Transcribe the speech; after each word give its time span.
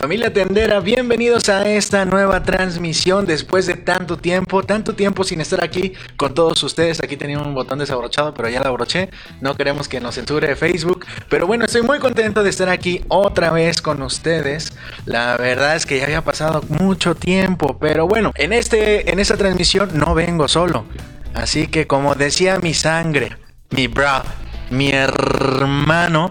Familia 0.00 0.32
Tendera, 0.32 0.80
bienvenidos 0.80 1.50
a 1.50 1.68
esta 1.70 2.06
nueva 2.06 2.42
transmisión 2.42 3.26
después 3.26 3.66
de 3.66 3.74
tanto 3.74 4.16
tiempo, 4.16 4.62
tanto 4.62 4.94
tiempo 4.94 5.24
sin 5.24 5.42
estar 5.42 5.62
aquí 5.62 5.92
con 6.16 6.32
todos 6.32 6.62
ustedes. 6.62 7.02
Aquí 7.02 7.18
tenía 7.18 7.38
un 7.38 7.54
botón 7.54 7.80
desabrochado, 7.80 8.32
pero 8.32 8.48
ya 8.48 8.60
lo 8.60 8.68
abroché. 8.68 9.10
No 9.42 9.54
queremos 9.54 9.88
que 9.88 10.00
nos 10.00 10.14
censure 10.14 10.56
Facebook. 10.56 11.04
Pero 11.28 11.46
bueno, 11.46 11.66
estoy 11.66 11.82
muy 11.82 11.98
contento 11.98 12.42
de 12.42 12.48
estar 12.48 12.70
aquí 12.70 13.04
otra 13.08 13.50
vez 13.50 13.82
con 13.82 14.00
ustedes. 14.00 14.72
La 15.04 15.36
verdad 15.36 15.76
es 15.76 15.84
que 15.84 15.98
ya 15.98 16.04
había 16.04 16.24
pasado 16.24 16.64
mucho 16.66 17.14
tiempo, 17.14 17.76
pero 17.78 18.08
bueno, 18.08 18.32
en, 18.36 18.54
este, 18.54 19.12
en 19.12 19.18
esta 19.18 19.36
transmisión 19.36 19.90
no 19.92 20.14
vengo 20.14 20.48
solo. 20.48 20.86
Así 21.34 21.66
que 21.66 21.86
como 21.86 22.14
decía 22.14 22.58
mi 22.58 22.72
sangre, 22.72 23.36
mi 23.68 23.86
bro, 23.86 24.22
mi 24.70 24.92
hermano, 24.92 26.30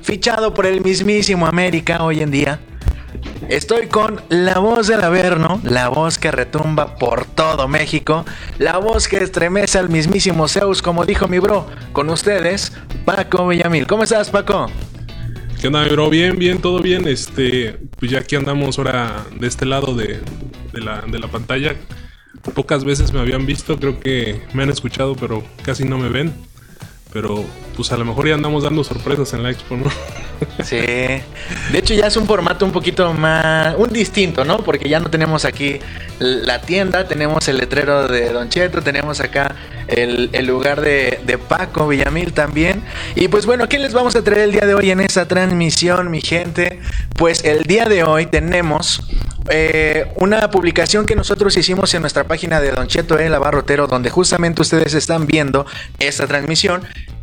fichado 0.00 0.54
por 0.54 0.64
el 0.64 0.80
mismísimo 0.80 1.48
América 1.48 2.04
hoy 2.04 2.20
en 2.20 2.30
día 2.30 2.60
Estoy 3.48 3.88
con 3.88 4.20
la 4.28 4.58
voz 4.58 4.86
del 4.86 5.02
Averno, 5.02 5.60
la 5.64 5.88
voz 5.88 6.18
que 6.18 6.30
retumba 6.30 6.96
por 6.96 7.24
todo 7.24 7.68
México, 7.68 8.24
la 8.58 8.76
voz 8.78 9.08
que 9.08 9.16
estremece 9.16 9.78
al 9.78 9.88
mismísimo 9.88 10.46
Zeus, 10.46 10.82
como 10.82 11.04
dijo 11.04 11.26
mi 11.26 11.38
bro. 11.38 11.66
Con 11.92 12.10
ustedes, 12.10 12.72
Paco 13.04 13.48
Villamil. 13.48 13.86
¿Cómo 13.86 14.04
estás, 14.04 14.30
Paco? 14.30 14.66
¿Qué 15.60 15.66
onda, 15.66 15.82
mi 15.82 15.90
bro? 15.90 16.10
Bien, 16.10 16.38
bien, 16.38 16.60
todo 16.60 16.80
bien. 16.80 17.08
Este, 17.08 17.78
pues 17.98 18.12
ya 18.12 18.20
aquí 18.20 18.36
andamos 18.36 18.78
ahora 18.78 19.24
de 19.34 19.46
este 19.46 19.64
lado 19.66 19.94
de, 19.94 20.20
la, 20.72 21.00
de 21.02 21.18
la 21.18 21.28
pantalla. 21.28 21.74
Pocas 22.54 22.84
veces 22.84 23.12
me 23.12 23.20
habían 23.20 23.46
visto, 23.46 23.78
creo 23.78 23.98
que 24.00 24.42
me 24.52 24.62
han 24.62 24.70
escuchado, 24.70 25.16
pero 25.16 25.42
casi 25.64 25.84
no 25.84 25.98
me 25.98 26.08
ven. 26.08 26.32
Pero 27.12 27.44
pues 27.76 27.90
a 27.92 27.96
lo 27.96 28.04
mejor 28.04 28.28
ya 28.28 28.34
andamos 28.34 28.62
dando 28.62 28.84
sorpresas 28.84 29.32
en 29.34 29.42
la 29.42 29.50
expo, 29.50 29.76
¿no? 29.76 29.84
Sí. 30.64 30.76
De 30.78 31.22
hecho 31.74 31.92
ya 31.92 32.06
es 32.06 32.16
un 32.16 32.26
formato 32.26 32.64
un 32.64 32.72
poquito 32.72 33.12
más, 33.12 33.74
un 33.76 33.90
distinto, 33.90 34.42
¿no? 34.44 34.58
Porque 34.58 34.88
ya 34.88 34.98
no 34.98 35.10
tenemos 35.10 35.44
aquí 35.44 35.80
la 36.18 36.62
tienda, 36.62 37.06
tenemos 37.06 37.46
el 37.48 37.58
letrero 37.58 38.08
de 38.08 38.32
Don 38.32 38.48
Cheto, 38.48 38.80
tenemos 38.80 39.20
acá 39.20 39.54
el, 39.88 40.46
lugar 40.46 40.80
de, 40.80 41.20
de, 41.26 41.38
Paco 41.38 41.88
Villamil 41.88 42.32
también. 42.32 42.82
Y 43.14 43.28
pues 43.28 43.46
bueno, 43.46 43.68
¿qué 43.68 43.78
les 43.78 43.92
vamos 43.92 44.16
a 44.16 44.22
traer 44.22 44.42
el 44.42 44.52
día 44.52 44.66
de 44.66 44.74
hoy 44.74 44.90
en 44.90 45.00
esta 45.00 45.26
transmisión, 45.26 46.10
mi 46.10 46.20
gente? 46.20 46.80
Pues 47.16 47.44
el 47.44 47.64
día 47.64 47.84
de 47.86 48.04
hoy 48.04 48.26
tenemos 48.26 49.02
eh, 49.48 50.12
una 50.16 50.50
publicación 50.50 51.06
que 51.06 51.16
nosotros 51.16 51.56
hicimos 51.56 51.92
en 51.94 52.02
nuestra 52.02 52.24
página 52.24 52.60
de 52.60 52.70
Don 52.70 52.86
Cheto 52.86 53.18
El 53.18 53.34
Abarrotero, 53.34 53.86
donde 53.86 54.10
justamente 54.10 54.62
ustedes 54.62 54.94
están 54.94 55.26
viendo 55.26 55.66
esta 55.98 56.26
transmisión 56.26 56.82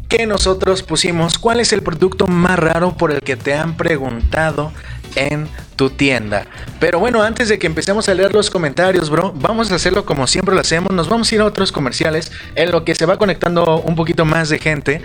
que 0.10 0.26
nosotros 0.26 0.84
pusimos 0.84 1.38
cuál 1.38 1.60
es 1.60 1.74
el 1.74 1.84
producto 1.84 2.28
más 2.28 2.58
raro 2.58 2.96
por 2.96 3.12
el 3.12 3.22
que 3.22 3.36
te 3.36 3.54
han 3.54 3.76
preguntado 3.76 4.72
en 5.18 5.48
tu 5.76 5.90
tienda. 5.90 6.46
Pero 6.80 7.00
bueno, 7.00 7.22
antes 7.22 7.50
de 7.50 7.60
que 7.60 7.68
empecemos 7.68 8.08
a 8.10 8.14
leer 8.14 8.34
los 8.34 8.50
comentarios, 8.50 9.10
bro, 9.10 9.34
vamos 9.36 9.72
a 9.72 9.76
hacerlo 9.76 10.06
como 10.06 10.28
siempre 10.28 10.56
lo 10.56 10.62
hacemos. 10.62 10.92
Nos 10.92 11.10
vamos 11.10 11.32
a 11.32 11.36
ir 11.36 11.42
a 11.42 11.46
otros 11.46 11.72
comerciales 11.72 12.32
en 12.56 12.72
lo 12.72 12.84
que 12.84 12.96
se 12.96 13.06
va 13.06 13.18
conectando 13.18 13.82
un 13.82 13.96
poquito 13.96 14.26
más 14.26 14.50
de 14.50 14.60
gente. 14.60 15.02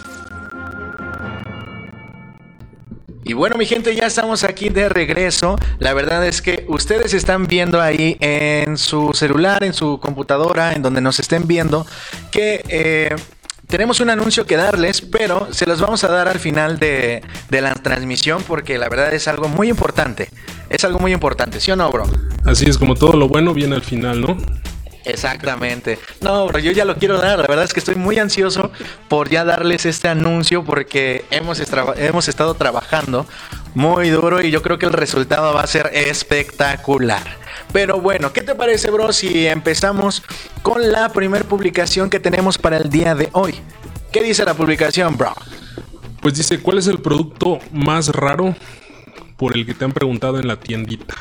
Y 3.25 3.33
bueno, 3.33 3.57
mi 3.57 3.65
gente, 3.65 3.97
ya 3.97 4.07
estamos 4.07 4.45
aquí 4.45 4.69
de 4.69 4.91
regreso. 4.91 5.57
La 5.79 5.95
verdad 5.95 6.27
es 6.27 6.43
que 6.43 6.67
ustedes 6.69 7.15
están 7.15 7.47
viendo 7.47 7.81
ahí 7.81 8.19
en 8.21 8.77
su 8.77 9.15
celular, 9.15 9.65
en 9.65 9.73
su 9.73 9.99
computadora, 9.99 10.75
en 10.75 10.83
donde 10.83 11.01
nos 11.01 11.19
estén 11.19 11.47
viendo, 11.47 11.87
que 12.31 12.63
eh, 12.69 13.17
tenemos 13.67 14.01
un 14.01 14.11
anuncio 14.11 14.45
que 14.45 14.57
darles, 14.57 15.01
pero 15.01 15.49
se 15.53 15.65
los 15.65 15.81
vamos 15.81 16.05
a 16.05 16.09
dar 16.09 16.29
al 16.29 16.39
final 16.39 16.79
de, 16.79 17.23
de, 17.49 17.61
la 17.63 17.73
transmisión 17.75 18.43
porque 18.47 18.77
la 18.77 18.91
verdad 18.91 19.15
es 19.15 19.27
algo 19.27 19.49
muy 19.49 19.71
importante. 19.71 20.29
Es 20.69 20.84
algo 20.84 20.99
muy 20.99 21.13
importante, 21.13 21.61
¿sí 21.61 21.71
o 21.71 21.77
no, 21.77 21.91
bro? 21.91 22.05
Así 22.45 22.69
es, 22.69 22.77
como 22.77 22.95
todo 22.95 23.15
lo 23.15 23.27
bueno 23.27 23.55
viene 23.55 23.75
al 23.75 23.83
final, 23.83 24.21
¿no? 24.21 24.37
Exactamente. 25.04 25.98
No, 26.20 26.47
pero 26.47 26.59
yo 26.60 26.72
ya 26.72 26.84
lo 26.84 26.97
quiero 26.97 27.19
dar. 27.19 27.38
La 27.38 27.47
verdad 27.47 27.65
es 27.65 27.72
que 27.72 27.81
estoy 27.81 27.94
muy 27.94 28.19
ansioso 28.19 28.72
por 29.09 29.28
ya 29.28 29.44
darles 29.44 29.87
este 29.87 30.09
anuncio 30.09 30.65
porque 30.65 31.25
hemos, 31.31 31.62
hemos 31.97 32.28
estado 32.28 32.54
trabajando 32.54 33.26
muy 33.75 34.10
duro 34.10 34.41
y 34.41 34.50
yo 34.50 34.62
creo 34.62 34.78
que 34.78 34.87
el 34.87 34.92
resultado 34.92 35.53
va 35.54 35.62
a 35.62 35.66
ser 35.66 35.91
espectacular. 35.92 37.22
Pero 37.72 38.00
bueno, 38.00 38.32
¿qué 38.32 38.42
te 38.42 38.54
parece, 38.54 38.91
bro, 38.91 39.12
si 39.12 39.47
empezamos 39.47 40.22
con 40.62 40.92
la 40.92 41.09
primera 41.10 41.44
publicación 41.44 42.09
que 42.09 42.21
tenemos 42.21 42.56
para 42.56 42.76
el 42.76 42.88
día 42.88 43.15
de 43.15 43.28
hoy? 43.32 43.54
¿Qué 44.12 44.22
dice 44.22 44.44
la 44.44 44.54
publicación, 44.54 45.16
bro? 45.16 45.34
Pues 46.21 46.34
dice, 46.34 46.60
¿cuál 46.60 46.78
es 46.78 46.86
el 46.86 47.00
producto 47.00 47.59
más 47.72 48.09
raro 48.09 48.54
por 49.36 49.56
el 49.56 49.66
que 49.66 49.75
te 49.75 49.84
han 49.84 49.92
preguntado 49.92 50.38
en 50.38 50.47
la 50.47 50.56
tiendita? 50.56 51.15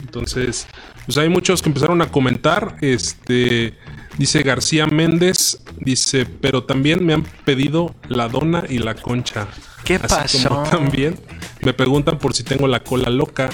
Entonces, 0.00 0.66
pues 1.06 1.18
hay 1.18 1.28
muchos 1.28 1.62
que 1.62 1.68
empezaron 1.68 2.02
a 2.02 2.10
comentar. 2.10 2.76
Este 2.80 3.74
dice 4.18 4.42
García 4.42 4.86
Méndez, 4.86 5.62
dice, 5.78 6.26
pero 6.26 6.64
también 6.64 7.04
me 7.04 7.14
han 7.14 7.22
pedido 7.44 7.94
la 8.08 8.28
dona 8.28 8.64
y 8.68 8.78
la 8.78 8.94
concha. 8.94 9.46
¿Qué 9.84 9.98
pasó? 9.98 10.62
también 10.70 11.18
me 11.62 11.72
preguntan 11.72 12.18
por 12.18 12.34
si 12.34 12.42
tengo 12.42 12.66
la 12.66 12.80
cola 12.80 13.10
loca. 13.10 13.50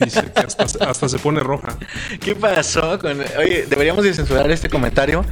Dice 0.00 0.30
que 0.32 0.40
hasta, 0.40 1.08
se 1.08 1.18
pone 1.18 1.40
roja. 1.40 1.76
¿Qué 2.20 2.36
pasó? 2.36 2.98
Con... 3.00 3.20
Oye, 3.38 3.66
deberíamos 3.68 4.04
de 4.04 4.14
censurar 4.14 4.48
este 4.50 4.68
comentario. 4.68 5.24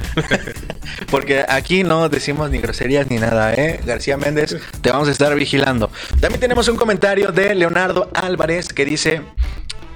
Porque 1.09 1.45
aquí 1.47 1.83
no 1.83 2.09
decimos 2.09 2.49
ni 2.49 2.57
groserías 2.57 3.09
ni 3.09 3.17
nada, 3.17 3.53
¿eh? 3.53 3.79
García 3.85 4.17
Méndez, 4.17 4.57
te 4.81 4.91
vamos 4.91 5.07
a 5.07 5.11
estar 5.11 5.33
vigilando. 5.35 5.89
También 6.19 6.41
tenemos 6.41 6.67
un 6.67 6.75
comentario 6.75 7.31
de 7.31 7.55
Leonardo 7.55 8.09
Álvarez 8.13 8.67
que 8.69 8.83
dice: 8.83 9.21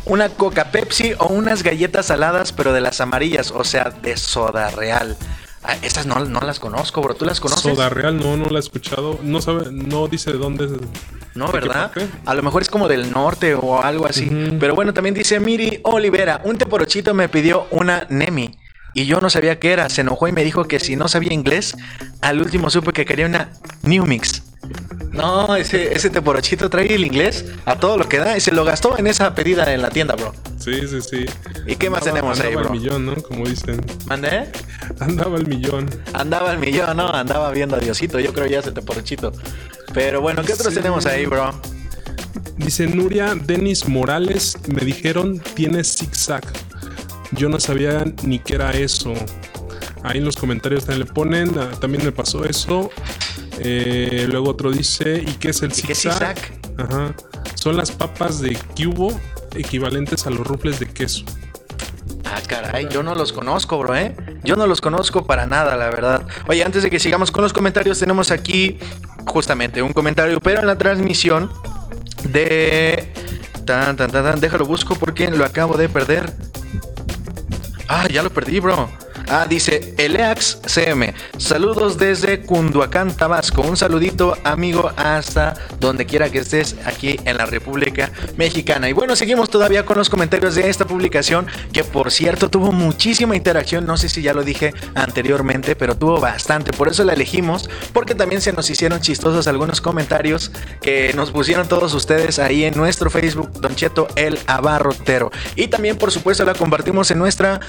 una 0.05 0.29
Coca 0.29 0.71
Pepsi 0.71 1.13
o 1.17 1.27
unas 1.27 1.63
galletas 1.63 2.07
saladas, 2.07 2.53
pero 2.53 2.73
de 2.73 2.81
las 2.81 3.01
amarillas, 3.01 3.51
o 3.51 3.63
sea, 3.63 3.91
de 4.01 4.17
soda 4.17 4.69
real. 4.71 5.17
Ah, 5.63 5.75
estas 5.83 6.07
no, 6.07 6.15
no, 6.25 6.39
las 6.39 6.59
conozco, 6.59 7.01
bro. 7.01 7.13
¿Tú 7.13 7.25
las 7.25 7.39
conoces? 7.39 7.75
Soda 7.75 7.89
real, 7.89 8.17
no, 8.17 8.35
no 8.35 8.49
la 8.49 8.57
he 8.57 8.61
escuchado. 8.61 9.19
No 9.21 9.41
sabe, 9.41 9.71
no 9.71 10.07
dice 10.07 10.31
de 10.31 10.37
dónde 10.39 10.65
es. 10.65 10.71
No, 11.35 11.51
¿verdad? 11.51 11.91
A 12.25 12.33
lo 12.33 12.41
mejor 12.41 12.63
es 12.63 12.69
como 12.69 12.87
del 12.87 13.11
norte 13.11 13.53
o 13.53 13.81
algo 13.81 14.07
así. 14.07 14.29
Pero 14.59 14.75
bueno, 14.75 14.93
también 14.93 15.13
dice 15.13 15.39
Miri 15.39 15.79
Olivera, 15.83 16.41
un 16.43 16.57
teporochito 16.57 17.13
me 17.13 17.29
pidió 17.29 17.67
una 17.69 18.07
Nemi. 18.09 18.57
Y 18.93 19.05
yo 19.05 19.21
no 19.21 19.29
sabía 19.29 19.59
qué 19.59 19.71
era. 19.71 19.89
Se 19.89 20.01
enojó 20.01 20.27
y 20.27 20.31
me 20.31 20.43
dijo 20.43 20.67
que 20.67 20.79
si 20.79 20.95
no 20.95 21.07
sabía 21.07 21.31
inglés, 21.31 21.77
al 22.21 22.41
último 22.41 22.69
supe 22.69 22.91
que 22.91 23.05
quería 23.05 23.27
una 23.27 23.53
New 23.83 24.05
Mix. 24.05 24.43
No, 25.11 25.55
ese, 25.57 25.93
ese 25.93 26.09
teporochito 26.09 26.69
trae 26.69 26.93
el 26.95 27.03
inglés 27.05 27.45
a 27.65 27.77
todo 27.77 27.97
lo 27.97 28.07
que 28.07 28.17
da 28.17 28.37
y 28.37 28.39
se 28.39 28.51
lo 28.53 28.63
gastó 28.63 28.97
en 28.97 29.07
esa 29.07 29.35
pedida 29.35 29.73
en 29.73 29.81
la 29.81 29.89
tienda, 29.89 30.15
bro. 30.15 30.33
Sí, 30.57 30.87
sí, 30.87 31.01
sí. 31.01 31.25
¿Y 31.67 31.75
qué 31.75 31.89
más 31.89 32.03
tenemos 32.03 32.39
ahí, 32.39 32.47
Andaba 32.49 32.61
bro? 32.63 32.73
al 32.73 32.79
millón, 32.79 33.05
¿no? 33.05 33.15
Como 33.15 33.45
dicen. 33.45 33.81
¿Mandé? 34.05 34.49
Andaba 34.99 35.35
al 35.37 35.47
millón. 35.47 35.89
Andaba 36.13 36.51
el 36.53 36.59
millón, 36.59 36.95
¿no? 36.95 37.09
Andaba 37.09 37.51
viendo 37.51 37.75
a 37.75 37.79
Diosito, 37.79 38.19
yo 38.19 38.33
creo 38.33 38.47
ya 38.47 38.59
ese 38.59 38.71
teporochito. 38.71 39.33
Pero 39.93 40.21
bueno, 40.21 40.43
¿qué 40.43 40.53
otros 40.53 40.69
Sí. 40.73 40.75
tenemos 40.79 41.05
ahí, 41.05 41.25
bro? 41.25 41.51
Dice 42.57 42.87
Nuria 42.87 43.35
Denis 43.35 43.87
Morales, 43.89 44.57
me 44.67 44.85
dijeron 44.85 45.39
tienes 45.55 45.97
zigzag. 45.97 46.43
Yo 47.31 47.49
no 47.49 47.59
sabía 47.59 48.05
ni 48.23 48.39
qué 48.39 48.55
era 48.55 48.71
eso. 48.71 49.13
Ahí 50.03 50.19
en 50.19 50.25
los 50.25 50.35
comentarios 50.37 50.85
también 50.85 51.07
le 51.07 51.13
ponen, 51.13 51.51
ah, 51.59 51.69
también 51.79 52.03
me 52.05 52.11
pasó 52.11 52.45
eso. 52.45 52.89
Eh, 53.59 54.25
luego 54.29 54.49
otro 54.49 54.71
dice, 54.71 55.23
¿y 55.25 55.33
qué 55.33 55.49
es 55.49 55.61
el 55.61 55.71
¿Y 55.71 55.81
qué 55.81 55.93
es 55.93 55.99
zigzag? 55.99 56.37
zigzag? 56.37 56.59
Ajá. 56.77 57.15
Son 57.55 57.77
las 57.77 57.91
papas 57.91 58.41
de 58.41 58.57
cubo 58.75 59.19
equivalentes 59.55 60.25
a 60.25 60.29
los 60.29 60.45
rufles 60.45 60.79
de 60.79 60.87
queso. 60.87 61.23
Ah, 62.25 62.39
caray, 62.47 62.87
yo 62.89 63.03
no 63.03 63.13
los 63.13 63.33
conozco, 63.33 63.77
bro, 63.77 63.95
¿eh? 63.95 64.15
Yo 64.43 64.55
no 64.55 64.65
los 64.65 64.79
conozco 64.79 65.25
para 65.25 65.45
nada, 65.45 65.75
la 65.75 65.89
verdad. 65.89 66.25
Oye, 66.47 66.63
antes 66.63 66.81
de 66.81 66.89
que 66.89 66.99
sigamos 66.99 67.29
con 67.29 67.43
los 67.43 67.53
comentarios, 67.53 67.99
tenemos 67.99 68.31
aquí 68.31 68.79
justamente 69.25 69.81
un 69.81 69.93
comentario, 69.93 70.39
pero 70.39 70.61
en 70.61 70.67
la 70.67 70.77
transmisión 70.77 71.51
de... 72.29 73.11
Tan, 73.65 73.95
tan, 73.95 74.09
tan, 74.09 74.23
tan, 74.23 74.39
déjalo 74.39 74.65
busco 74.65 74.95
porque 74.95 75.29
lo 75.29 75.45
acabo 75.45 75.77
de 75.77 75.87
perder. 75.87 76.33
Ah, 77.87 78.07
ya 78.07 78.23
lo 78.23 78.31
perdí, 78.31 78.59
bro. 78.59 78.89
Ah, 79.33 79.47
dice 79.47 79.93
Eleax 79.97 80.59
CM. 80.65 81.13
Saludos 81.37 81.97
desde 81.97 82.41
Cunduacán, 82.41 83.15
Tabasco. 83.15 83.61
Un 83.61 83.77
saludito, 83.77 84.37
amigo, 84.43 84.91
hasta 84.97 85.53
donde 85.79 86.05
quiera 86.05 86.29
que 86.29 86.39
estés 86.39 86.75
aquí 86.83 87.17
en 87.23 87.37
la 87.37 87.45
República 87.45 88.11
Mexicana. 88.35 88.89
Y 88.89 88.93
bueno, 88.93 89.15
seguimos 89.15 89.49
todavía 89.49 89.85
con 89.85 89.97
los 89.97 90.09
comentarios 90.09 90.55
de 90.55 90.69
esta 90.69 90.83
publicación, 90.85 91.47
que 91.71 91.85
por 91.85 92.11
cierto 92.11 92.49
tuvo 92.49 92.73
muchísima 92.73 93.37
interacción. 93.37 93.85
No 93.85 93.95
sé 93.95 94.09
si 94.09 94.21
ya 94.21 94.33
lo 94.33 94.43
dije 94.43 94.73
anteriormente, 94.95 95.77
pero 95.77 95.95
tuvo 95.95 96.19
bastante. 96.19 96.73
Por 96.73 96.89
eso 96.89 97.05
la 97.05 97.13
elegimos, 97.13 97.69
porque 97.93 98.15
también 98.15 98.41
se 98.41 98.51
nos 98.51 98.69
hicieron 98.69 98.99
chistosos 98.99 99.47
algunos 99.47 99.79
comentarios 99.79 100.51
que 100.81 101.13
nos 101.13 101.31
pusieron 101.31 101.69
todos 101.69 101.93
ustedes 101.93 102.37
ahí 102.37 102.65
en 102.65 102.75
nuestro 102.75 103.09
Facebook, 103.09 103.49
Don 103.61 103.77
Cheto 103.77 104.09
el 104.17 104.37
Abarrotero. 104.45 105.31
Y 105.55 105.69
también, 105.69 105.97
por 105.97 106.11
supuesto, 106.11 106.43
la 106.43 106.53
compartimos 106.53 107.11
en 107.11 107.19
nuestra 107.19 107.61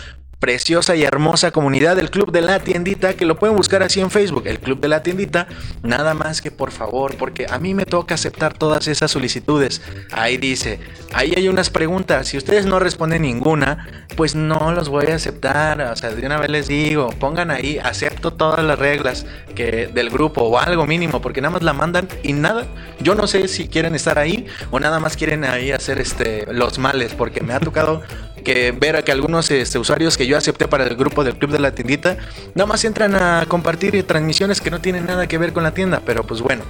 preciosa 0.42 0.96
y 0.96 1.04
hermosa 1.04 1.52
comunidad 1.52 1.94
del 1.94 2.10
Club 2.10 2.32
de 2.32 2.40
la 2.40 2.58
Tiendita, 2.58 3.14
que 3.14 3.24
lo 3.24 3.38
pueden 3.38 3.56
buscar 3.56 3.84
así 3.84 4.00
en 4.00 4.10
Facebook, 4.10 4.42
el 4.46 4.58
Club 4.58 4.80
de 4.80 4.88
la 4.88 5.00
Tiendita. 5.00 5.46
Nada 5.84 6.14
más 6.14 6.42
que 6.42 6.50
por 6.50 6.72
favor, 6.72 7.16
porque 7.16 7.46
a 7.48 7.60
mí 7.60 7.74
me 7.74 7.86
toca 7.86 8.16
aceptar 8.16 8.52
todas 8.52 8.88
esas 8.88 9.12
solicitudes. 9.12 9.82
Ahí 10.10 10.38
dice, 10.38 10.80
ahí 11.14 11.32
hay 11.36 11.46
unas 11.46 11.70
preguntas. 11.70 12.26
Si 12.26 12.36
ustedes 12.36 12.66
no 12.66 12.80
responden 12.80 13.22
ninguna, 13.22 14.06
pues 14.16 14.34
no 14.34 14.72
los 14.72 14.88
voy 14.88 15.06
a 15.12 15.14
aceptar. 15.14 15.80
O 15.80 15.94
sea, 15.94 16.10
de 16.10 16.26
una 16.26 16.38
vez 16.38 16.50
les 16.50 16.66
digo, 16.66 17.10
pongan 17.20 17.52
ahí, 17.52 17.78
acepto 17.78 18.32
todas 18.32 18.64
las 18.64 18.80
reglas 18.80 19.26
que 19.54 19.86
del 19.94 20.10
grupo 20.10 20.42
o 20.42 20.58
algo 20.58 20.86
mínimo, 20.86 21.22
porque 21.22 21.40
nada 21.40 21.52
más 21.52 21.62
la 21.62 21.72
mandan 21.72 22.08
y 22.24 22.32
nada. 22.32 22.66
Yo 22.98 23.14
no 23.14 23.28
sé 23.28 23.46
si 23.46 23.68
quieren 23.68 23.94
estar 23.94 24.18
ahí 24.18 24.46
o 24.72 24.80
nada 24.80 24.98
más 24.98 25.16
quieren 25.16 25.44
ahí 25.44 25.70
hacer 25.70 26.00
este 26.00 26.52
los 26.52 26.80
males, 26.80 27.14
porque 27.14 27.42
me 27.42 27.54
ha 27.54 27.60
tocado 27.60 28.02
que 28.42 28.72
ver 28.72 28.96
a 28.96 29.02
que 29.02 29.12
algunos 29.12 29.50
este, 29.50 29.78
usuarios 29.78 30.16
que 30.16 30.26
yo 30.26 30.36
acepté 30.36 30.68
para 30.68 30.84
el 30.84 30.96
grupo 30.96 31.24
del 31.24 31.36
club 31.36 31.50
de 31.52 31.58
la 31.58 31.74
tiendita, 31.74 32.16
nada 32.54 32.66
más 32.66 32.84
entran 32.84 33.14
a 33.14 33.44
compartir 33.48 34.02
transmisiones 34.06 34.60
que 34.60 34.70
no 34.70 34.80
tienen 34.80 35.06
nada 35.06 35.26
que 35.26 35.38
ver 35.38 35.52
con 35.52 35.62
la 35.62 35.72
tienda, 35.72 36.02
pero 36.04 36.24
pues 36.24 36.40
bueno, 36.40 36.62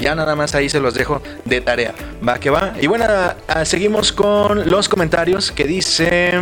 ya 0.00 0.14
nada 0.14 0.34
más 0.36 0.54
ahí 0.54 0.68
se 0.68 0.80
los 0.80 0.94
dejo 0.94 1.22
de 1.44 1.60
tarea. 1.60 1.94
Va 2.26 2.38
que 2.38 2.50
va. 2.50 2.74
Y 2.80 2.86
bueno, 2.86 3.04
a- 3.06 3.64
seguimos 3.64 4.12
con 4.12 4.68
los 4.68 4.88
comentarios 4.88 5.52
que 5.52 5.64
dice 5.64 6.32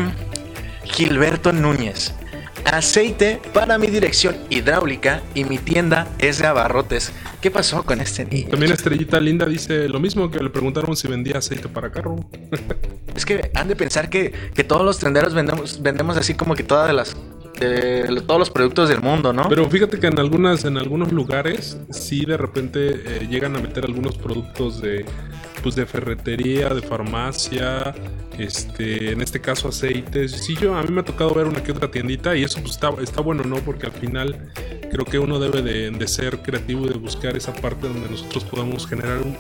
Gilberto 0.85 1.52
Núñez. 1.52 2.12
Aceite 2.64 3.40
para 3.52 3.78
mi 3.78 3.87
dirección 3.88 4.37
hidráulica 4.50 5.22
y 5.34 5.44
mi 5.44 5.58
tienda 5.58 6.06
es 6.19 6.38
de 6.38 6.46
abarrotes. 6.46 7.12
¿Qué 7.40 7.50
pasó 7.50 7.84
con 7.84 8.00
este 8.00 8.25
niño? 8.25 8.49
También 8.49 8.72
Estrellita 8.72 9.20
Linda 9.20 9.46
dice 9.46 9.88
lo 9.88 10.00
mismo 10.00 10.31
que 10.31 10.38
le 10.40 10.50
preguntaron 10.50 10.96
si 10.96 11.08
vendía 11.08 11.38
aceite 11.38 11.69
para 11.69 11.90
carro. 11.90 12.16
Es 13.14 13.25
que 13.25 13.50
han 13.55 13.69
de 13.69 13.76
pensar 13.76 14.10
que, 14.10 14.32
que 14.55 14.64
todos 14.64 14.84
los 14.84 14.99
tenderos 14.99 15.34
vendemos, 15.34 15.82
vendemos 15.82 16.16
así 16.16 16.34
como 16.34 16.55
que 16.55 16.62
todas 16.62 16.94
las 16.94 17.16
de 17.58 18.22
todos 18.26 18.38
los 18.38 18.50
productos 18.50 18.88
del 18.88 19.00
mundo, 19.00 19.32
¿no? 19.32 19.49
Pero 19.49 19.69
fíjate 19.69 19.99
que 19.99 20.06
en 20.06 20.19
algunas, 20.19 20.64
en 20.64 20.76
algunos 20.78 21.12
lugares, 21.12 21.78
sí 21.90 22.25
de 22.25 22.37
repente 22.37 22.90
eh, 22.90 23.28
llegan 23.28 23.56
a 23.56 23.58
meter 23.58 23.84
algunos 23.84 24.16
productos 24.16 24.81
de 24.81 25.05
pues 25.62 25.75
de 25.75 25.87
ferretería, 25.87 26.69
de 26.70 26.82
farmacia, 26.82 27.94
este, 28.38 29.12
en 29.12 29.20
este 29.20 29.40
caso 29.40 29.69
aceites. 29.69 30.32
Sí, 30.32 30.56
yo 30.56 30.75
a 30.75 30.82
mí 30.82 30.90
me 30.90 31.00
ha 31.00 31.05
tocado 31.05 31.34
ver 31.34 31.46
una 31.46 31.62
que 31.62 31.72
otra 31.72 31.90
tiendita 31.90 32.37
y 32.37 32.44
eso 32.44 32.60
pues 32.60 32.72
está, 32.72 32.90
está 33.02 33.20
bueno, 33.20 33.44
¿no? 33.44 33.56
Porque 33.56 33.87
al 33.87 33.93
final 33.93 34.50
creo 34.90 35.05
que 35.05 35.19
uno 35.19 35.38
debe 35.38 35.62
de, 35.62 35.90
de 35.90 36.08
ser 36.08 36.38
creativo 36.38 36.87
y 36.87 36.90
de 36.90 36.99
buscar 36.99 37.37
esa 37.37 37.52
parte 37.55 37.88
donde 37.88 38.08
nosotros 38.08 38.44
podamos 38.44 38.87
generar 38.87 39.19
un, 39.19 39.37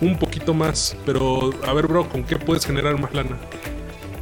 un 0.00 0.18
poquito 0.18 0.54
más. 0.54 0.96
Pero 1.04 1.50
a 1.66 1.72
ver, 1.72 1.86
bro, 1.86 2.08
¿con 2.08 2.24
qué 2.24 2.36
puedes 2.36 2.66
generar 2.66 2.98
más 3.00 3.12
lana? 3.14 3.36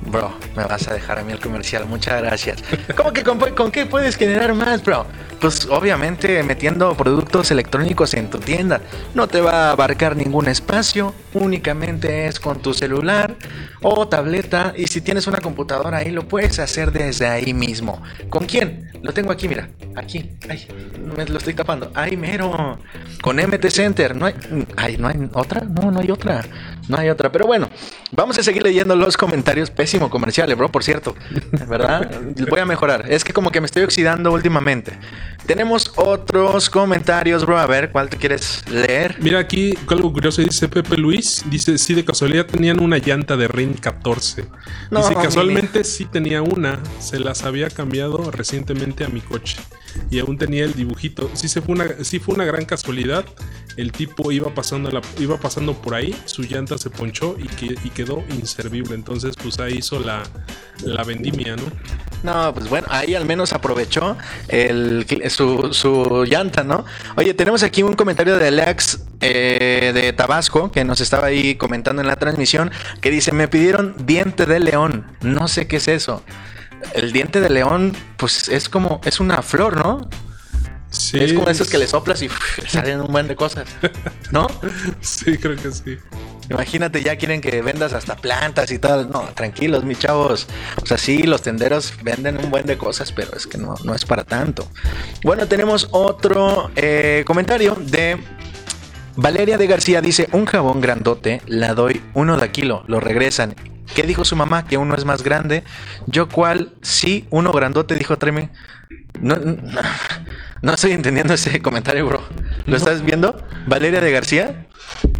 Bro, 0.07 0.33
me 0.57 0.65
vas 0.65 0.87
a 0.89 0.95
dejar 0.95 1.19
a 1.19 1.25
mí 1.25 1.33
el 1.33 1.41
comercial, 1.41 1.87
muchas 1.87 2.21
gracias. 2.23 2.63
¿Cómo 2.97 3.13
que 3.13 3.23
con, 3.23 3.71
qué 3.71 3.87
puedes 3.87 4.17
generar 4.17 4.55
más, 4.55 4.85
bro? 4.85 5.07
Pues 5.41 5.67
obviamente 5.67 6.43
metiendo 6.43 6.95
productos 6.95 7.51
electrónicos 7.51 8.15
en 8.15 8.31
tu 8.31 8.39
tienda. 8.39 8.81
No 9.15 9.29
te 9.29 9.41
va 9.41 9.69
a 9.69 9.71
abarcar 9.73 10.17
ningún 10.17 10.49
espacio, 10.49 11.15
únicamente 11.33 12.27
es 12.27 12.39
con 12.39 12.61
tu 12.61 12.75
celular 12.75 13.37
o 13.83 14.07
tableta. 14.09 14.73
Y 14.77 14.87
si 14.87 15.01
tienes 15.01 15.27
una 15.27 15.39
computadora 15.39 15.99
ahí, 15.99 16.11
lo 16.11 16.29
puedes 16.29 16.59
hacer 16.59 16.93
desde 16.93 17.27
ahí 17.27 17.55
mismo. 17.55 18.03
¿Con 18.29 18.47
quién? 18.47 18.91
Lo 19.03 19.13
tengo 19.13 19.33
aquí, 19.33 19.49
mira. 19.49 19.69
Aquí. 19.97 20.31
Ay, 20.49 20.67
lo 21.29 21.37
estoy 21.37 21.53
tapando. 21.53 21.91
Ay, 21.95 22.17
mero. 22.17 22.79
Con 23.21 23.37
MT 23.37 23.69
Center. 23.69 24.17
No 24.17 24.25
hay, 24.25 24.35
ay, 24.77 24.97
¿no 24.97 25.09
hay 25.09 25.29
otra? 25.35 25.61
No, 25.61 25.91
no 25.91 26.01
hay 26.01 26.11
otra. 26.11 26.43
No 26.89 26.97
hay 26.97 27.11
otra. 27.11 27.31
Pero 27.31 27.47
bueno, 27.47 27.69
vamos 28.13 28.39
a 28.39 28.43
seguir 28.43 28.63
leyendo 28.63 28.97
los 28.97 29.19
comentarios. 29.19 29.71
Pésimo 29.95 30.11
comercial, 30.11 30.51
eh, 30.51 30.57
bro, 30.57 30.73
por 30.73 30.83
cierto. 30.83 31.15
¿Verdad? 31.69 32.11
Voy 32.51 32.59
a 32.59 32.65
mejorar. 32.65 33.05
Es 33.09 33.23
que 33.23 33.33
como 33.33 33.53
que 33.53 33.61
me 33.61 33.67
estoy 33.67 33.85
oxidando 33.85 34.33
últimamente. 34.33 34.93
Tenemos 35.47 35.93
otros 35.97 36.71
comentarios, 36.71 37.45
bro. 37.45 37.59
A 37.59 37.67
ver, 37.67 37.93
¿cuál 37.93 38.09
te 38.09 38.17
quieres 38.17 38.65
leer? 38.71 39.17
Mira 39.21 39.39
aquí 39.39 39.77
algo 39.89 40.11
curioso, 40.11 40.41
dice 40.41 40.69
Pepe 40.69 40.97
Luis, 40.97 41.45
dice, 41.51 41.77
sí, 41.77 41.93
de 41.93 42.03
casualidad 42.03 42.47
tenían 42.47 42.81
una 42.81 42.97
llanta 42.97 43.37
de 43.37 43.47
RIN 43.47 43.75
14. 43.75 44.47
No, 44.91 45.01
dice, 45.01 45.15
casualmente 45.15 45.85
sí 45.85 46.07
tenía 46.07 46.41
una, 46.41 46.81
se 46.99 47.21
las 47.21 47.45
había 47.45 47.69
cambiado 47.69 48.31
recientemente 48.31 49.05
a 49.05 49.09
mi 49.09 49.21
coche. 49.21 49.59
Y 50.11 50.19
aún 50.19 50.39
tenía 50.39 50.65
el 50.65 50.73
dibujito. 50.73 51.31
Sí, 51.35 51.49
se 51.49 51.61
fue 51.61 51.75
una, 51.75 52.05
sí 52.05 52.19
fue 52.19 52.35
una 52.35 52.45
gran 52.45 52.65
casualidad. 52.65 53.27
El 53.77 53.93
tipo 53.93 54.33
iba 54.33 54.55
pasando, 54.55 54.91
la, 54.91 55.03
iba 55.19 55.39
pasando 55.39 55.75
por 55.75 55.95
ahí, 55.95 56.17
su 56.25 56.43
llanta 56.43 56.79
se 56.79 56.89
ponchó 56.91 57.37
y, 57.39 57.49
que, 57.49 57.77
y 57.85 57.91
quedó 57.91 58.25
inservible. 58.31 58.95
Entonces, 58.95 59.37
pues 59.37 59.59
ahí 59.61 59.75
hizo 59.79 60.01
la, 60.01 60.23
la 60.83 61.05
vendimia, 61.05 61.57
¿no? 61.57 61.65
No, 62.25 62.55
pues 62.55 62.71
bueno, 62.71 62.87
ahí 62.91 63.15
al 63.15 63.27
menos 63.27 63.53
aprovechó 63.53 64.17
el, 64.49 65.05
su, 65.29 65.75
su 65.75 66.25
llanta, 66.25 66.65
¿no? 66.65 66.87
Oye, 67.17 67.35
tenemos 67.35 67.63
aquí 67.63 67.83
un 67.83 67.93
comentario 67.93 68.39
de 68.39 68.49
Alex 68.49 69.05
eh, 69.21 69.93
de 69.95 70.11
Tabasco 70.15 70.73
que 70.73 70.85
nos 70.85 71.03
estaba 71.03 71.27
ahí 71.27 71.57
comentando 71.57 72.01
en 72.01 72.09
la 72.09 72.17
transmisión 72.17 72.71
que 73.03 73.11
dice, 73.11 73.33
me 73.33 73.47
pidieron 73.47 73.95
diente 74.07 74.47
de 74.47 74.59
león, 74.59 75.05
no 75.21 75.49
sé 75.49 75.67
qué 75.67 75.77
es 75.77 75.87
eso. 75.87 76.25
El 76.95 77.13
diente 77.13 77.43
de 77.43 77.51
león, 77.51 77.95
pues 78.17 78.49
es 78.49 78.71
como, 78.71 79.03
es 79.05 79.21
una 79.21 79.43
flor, 79.43 79.77
¿no? 79.77 80.09
Sí, 80.89 81.19
Es 81.19 81.35
como 81.35 81.49
esos 81.49 81.69
que 81.69 81.77
le 81.77 81.87
soplas 81.87 82.23
y 82.23 82.31
salen 82.69 83.03
un 83.03 83.13
buen 83.13 83.29
de 83.29 83.37
cosas, 83.37 83.69
¿no? 84.31 84.47
Sí, 85.03 85.37
creo 85.37 85.57
que 85.57 85.71
sí. 85.73 85.99
Imagínate, 86.51 87.03
ya 87.03 87.17
quieren 87.17 87.41
que 87.41 87.63
vendas 87.63 87.93
hasta 87.93 88.17
plantas 88.17 88.71
y 88.71 88.79
tal. 88.79 89.11
No, 89.11 89.23
tranquilos, 89.35 89.85
mis 89.85 89.99
chavos. 89.99 90.47
O 90.83 90.87
sea, 90.87 90.99
sí, 90.99 91.23
los 91.23 91.43
tenderos 91.43 91.95
venden 92.03 92.39
un 92.39 92.51
buen 92.51 92.67
de 92.67 92.77
cosas, 92.77 93.13
pero 93.13 93.37
es 93.37 93.47
que 93.47 93.59
no, 93.59 93.75
no 93.85 93.95
es 93.95 94.05
para 94.05 94.25
tanto. 94.25 94.69
Bueno, 95.23 95.47
tenemos 95.47 95.89
otro 95.91 96.71
eh, 96.77 97.25
comentario 97.27 97.77
de 97.81 98.19
Valeria 99.17 99.57
de 99.57 99.67
García. 99.67 100.01
Dice, 100.01 100.29
un 100.33 100.45
jabón 100.45 100.81
grandote, 100.81 101.41
la 101.47 101.75
doy 101.75 102.03
uno 102.15 102.37
de 102.37 102.51
kilo, 102.51 102.85
lo 102.87 103.01
regresan. 103.01 103.55
¿Qué 103.95 104.03
dijo 104.03 104.25
su 104.25 104.37
mamá? 104.37 104.67
Que 104.67 104.77
uno 104.77 104.95
es 104.97 105.05
más 105.05 105.23
grande. 105.23 105.65
Yo 106.07 106.29
cual, 106.29 106.73
sí, 106.83 107.27
uno 107.31 107.53
grandote, 107.53 107.95
dijo 107.95 108.19
Treme. 108.19 108.51
No, 109.21 109.37
no, 109.37 109.57
no 110.63 110.75
estoy 110.75 110.93
entendiendo 110.93 111.35
ese 111.35 111.63
comentario, 111.63 112.07
bro. 112.07 112.23
¿Lo 112.67 112.77
estás 112.77 113.03
viendo? 113.03 113.43
Valeria 113.67 114.01
de 114.01 114.11
García. 114.11 114.67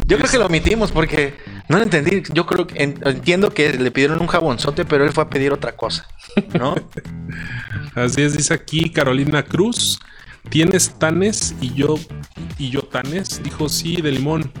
Yo 0.07 0.17
creo 0.17 0.29
que 0.29 0.37
lo 0.37 0.45
omitimos 0.45 0.91
porque 0.91 1.35
no 1.69 1.77
lo 1.77 1.83
entendí. 1.83 2.23
Yo 2.33 2.45
creo 2.45 2.67
que 2.67 2.83
en- 2.83 2.99
entiendo 3.05 3.49
que 3.51 3.73
le 3.73 3.91
pidieron 3.91 4.21
un 4.21 4.27
jabonzote, 4.27 4.85
pero 4.85 5.03
él 5.05 5.11
fue 5.11 5.23
a 5.23 5.29
pedir 5.29 5.51
otra 5.51 5.75
cosa, 5.75 6.07
¿no? 6.53 6.75
Así 7.95 8.21
es, 8.21 8.35
dice 8.37 8.53
aquí 8.53 8.89
Carolina 8.91 9.43
Cruz. 9.43 9.99
¿tienes 10.49 10.93
tanes? 10.99 11.55
Y 11.59 11.73
yo, 11.73 11.95
y 12.59 12.69
yo 12.69 12.83
tanes. 12.83 13.41
Dijo, 13.41 13.67
sí, 13.67 13.95
de 14.01 14.11
limón. 14.11 14.51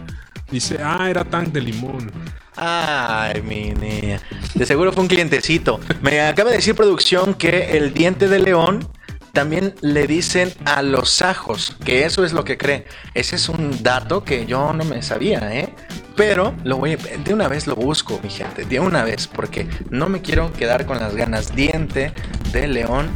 Dice, 0.51 0.79
ah, 0.83 1.07
era 1.09 1.23
tan 1.23 1.51
de 1.51 1.61
limón. 1.61 2.11
Ay, 2.55 3.41
mi 3.41 3.71
niña. 3.71 4.19
De 4.53 4.65
seguro 4.65 4.91
fue 4.93 5.03
un 5.03 5.09
clientecito. 5.09 5.79
Me 6.01 6.21
acaba 6.21 6.49
de 6.49 6.57
decir 6.57 6.73
producción 6.75 7.33
que 7.35 7.77
el 7.77 7.93
diente 7.93 8.27
de 8.27 8.39
león 8.39 8.87
también 9.35 9.75
le 9.81 10.07
dicen 10.07 10.53
a 10.63 10.81
los 10.81 11.21
ajos, 11.21 11.75
que 11.83 12.05
eso 12.05 12.23
es 12.23 12.31
lo 12.31 12.45
que 12.45 12.57
cree. 12.57 12.85
Ese 13.13 13.35
es 13.35 13.49
un 13.49 13.83
dato 13.83 14.23
que 14.23 14.45
yo 14.45 14.71
no 14.71 14.85
me 14.85 15.03
sabía, 15.03 15.53
¿eh? 15.53 15.75
Pero 16.15 16.55
lo 16.63 16.77
voy 16.77 16.93
a- 16.93 16.97
de 16.97 17.33
una 17.33 17.49
vez 17.49 17.67
lo 17.67 17.75
busco, 17.75 18.17
mi 18.23 18.29
gente, 18.29 18.63
de 18.63 18.79
una 18.79 19.03
vez, 19.03 19.27
porque 19.27 19.67
no 19.89 20.07
me 20.07 20.21
quiero 20.21 20.53
quedar 20.53 20.85
con 20.85 20.99
las 20.99 21.15
ganas. 21.15 21.53
Diente 21.53 22.13
de 22.53 22.67
león, 22.69 23.09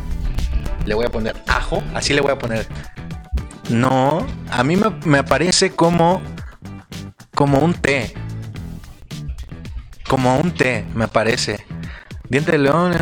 le 0.86 0.94
voy 0.94 1.06
a 1.06 1.10
poner 1.10 1.38
ajo, 1.48 1.82
así 1.96 2.14
le 2.14 2.20
voy 2.20 2.32
a 2.32 2.38
poner. 2.38 2.68
No, 3.70 4.28
a 4.52 4.64
mí 4.66 4.78
me, 5.06 5.20
aparece 5.20 5.72
como 5.72 6.22
como 7.34 7.60
un 7.60 7.74
té. 7.74 8.14
Como 10.10 10.38
un 10.38 10.52
té, 10.52 10.84
me 10.94 11.08
parece. 11.08 11.66
Diente 12.28 12.52
de 12.52 12.58
león, 12.58 12.94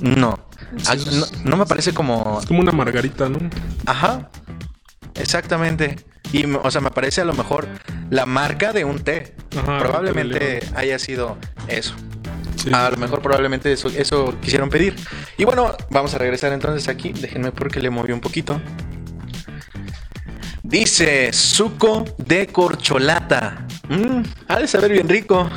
no. 0.00 0.51
Ah, 0.86 0.96
no. 1.44 1.56
me 1.56 1.66
parece 1.66 1.92
como 1.92 2.38
Es 2.40 2.46
como 2.46 2.60
una 2.60 2.72
margarita, 2.72 3.28
¿no? 3.28 3.38
Ajá. 3.86 4.30
Exactamente. 5.14 5.96
Y, 6.32 6.44
o 6.46 6.70
sea, 6.70 6.80
me 6.80 6.90
parece 6.90 7.20
a 7.20 7.24
lo 7.24 7.34
mejor 7.34 7.68
la 8.10 8.26
marca 8.26 8.72
de 8.72 8.84
un 8.84 9.00
té. 9.00 9.34
Ajá, 9.56 9.78
probablemente 9.78 10.60
haya 10.74 10.98
sido 10.98 11.36
eso. 11.68 11.94
Sí. 12.56 12.70
A 12.72 12.90
lo 12.90 12.96
mejor 12.96 13.20
probablemente 13.20 13.72
eso, 13.72 13.88
eso 13.88 14.34
quisieron 14.40 14.70
pedir. 14.70 14.94
Y 15.36 15.44
bueno, 15.44 15.74
vamos 15.90 16.14
a 16.14 16.18
regresar 16.18 16.52
entonces 16.52 16.88
aquí. 16.88 17.12
Déjenme 17.12 17.52
porque 17.52 17.80
le 17.80 17.90
moví 17.90 18.12
un 18.12 18.20
poquito. 18.20 18.60
Dice 20.62 21.32
suco 21.32 22.04
de 22.18 22.46
corcholata. 22.46 23.66
Mm, 23.88 24.22
ha 24.48 24.58
de 24.58 24.66
saber 24.68 24.92
bien 24.92 25.08
rico. 25.08 25.50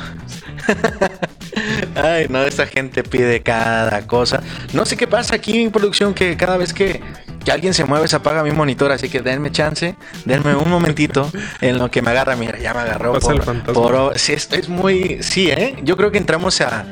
Ay, 1.94 2.26
no, 2.28 2.42
esta 2.44 2.66
gente 2.66 3.02
pide 3.02 3.42
cada 3.42 4.06
cosa. 4.06 4.42
No 4.72 4.84
sé 4.84 4.96
qué 4.96 5.06
pasa 5.06 5.34
aquí 5.34 5.62
en 5.62 5.70
producción 5.70 6.14
que 6.14 6.36
cada 6.36 6.56
vez 6.56 6.72
que, 6.72 7.00
que 7.46 7.52
alguien 7.52 7.72
se 7.74 7.84
mueve 7.84 8.08
se 8.08 8.16
apaga 8.16 8.42
mi 8.42 8.50
monitor, 8.50 8.90
así 8.90 9.08
que 9.08 9.20
denme 9.22 9.52
chance, 9.52 9.94
denme 10.24 10.56
un 10.56 10.68
momentito 10.68 11.30
en 11.60 11.78
lo 11.78 11.90
que 11.92 12.02
me 12.02 12.10
agarra. 12.10 12.34
Mira, 12.34 12.58
ya 12.58 12.74
me 12.74 12.80
agarró. 12.80 13.12
Pasa 13.12 13.32
el 13.32 13.40
fantasma. 13.42 13.72
por- 13.72 14.18
sí, 14.18 14.32
es, 14.32 14.52
es 14.52 14.68
muy, 14.68 15.22
sí, 15.22 15.48
¿eh? 15.52 15.76
Yo 15.84 15.96
creo 15.96 16.10
que 16.10 16.18
entramos 16.18 16.60
a, 16.60 16.84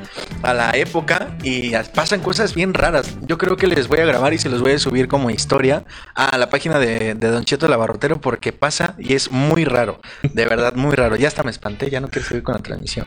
a 0.42 0.54
la 0.54 0.70
época 0.76 1.37
y 1.42 1.73
pasan 1.92 2.20
cosas 2.20 2.54
bien 2.54 2.73
raras. 2.73 3.16
Yo 3.23 3.37
creo 3.37 3.56
que 3.56 3.66
les 3.66 3.88
voy 3.88 3.99
a 3.99 4.04
grabar 4.06 4.32
y 4.32 4.38
se 4.38 4.49
los 4.49 4.61
voy 4.62 4.73
a 4.73 4.78
subir 4.78 5.08
como 5.08 5.28
historia 5.28 5.84
a 6.14 6.38
la 6.38 6.49
página 6.50 6.78
de, 6.78 7.14
de 7.16 7.28
Don 7.28 7.44
Cheto 7.44 7.66
Labarrotero 7.66 8.20
porque 8.20 8.52
pasa 8.52 8.94
y 8.96 9.14
es 9.14 9.32
muy 9.32 9.64
raro. 9.64 10.00
De 10.23 10.44
verdad, 10.46 10.75
muy 10.76 10.94
raro. 10.94 11.16
Ya 11.16 11.26
hasta 11.26 11.42
me 11.42 11.50
espanté, 11.50 11.90
ya 11.90 12.00
no 12.00 12.06
quiero 12.08 12.28
seguir 12.28 12.44
con 12.44 12.54
la 12.54 12.61
transmisión. 12.62 13.06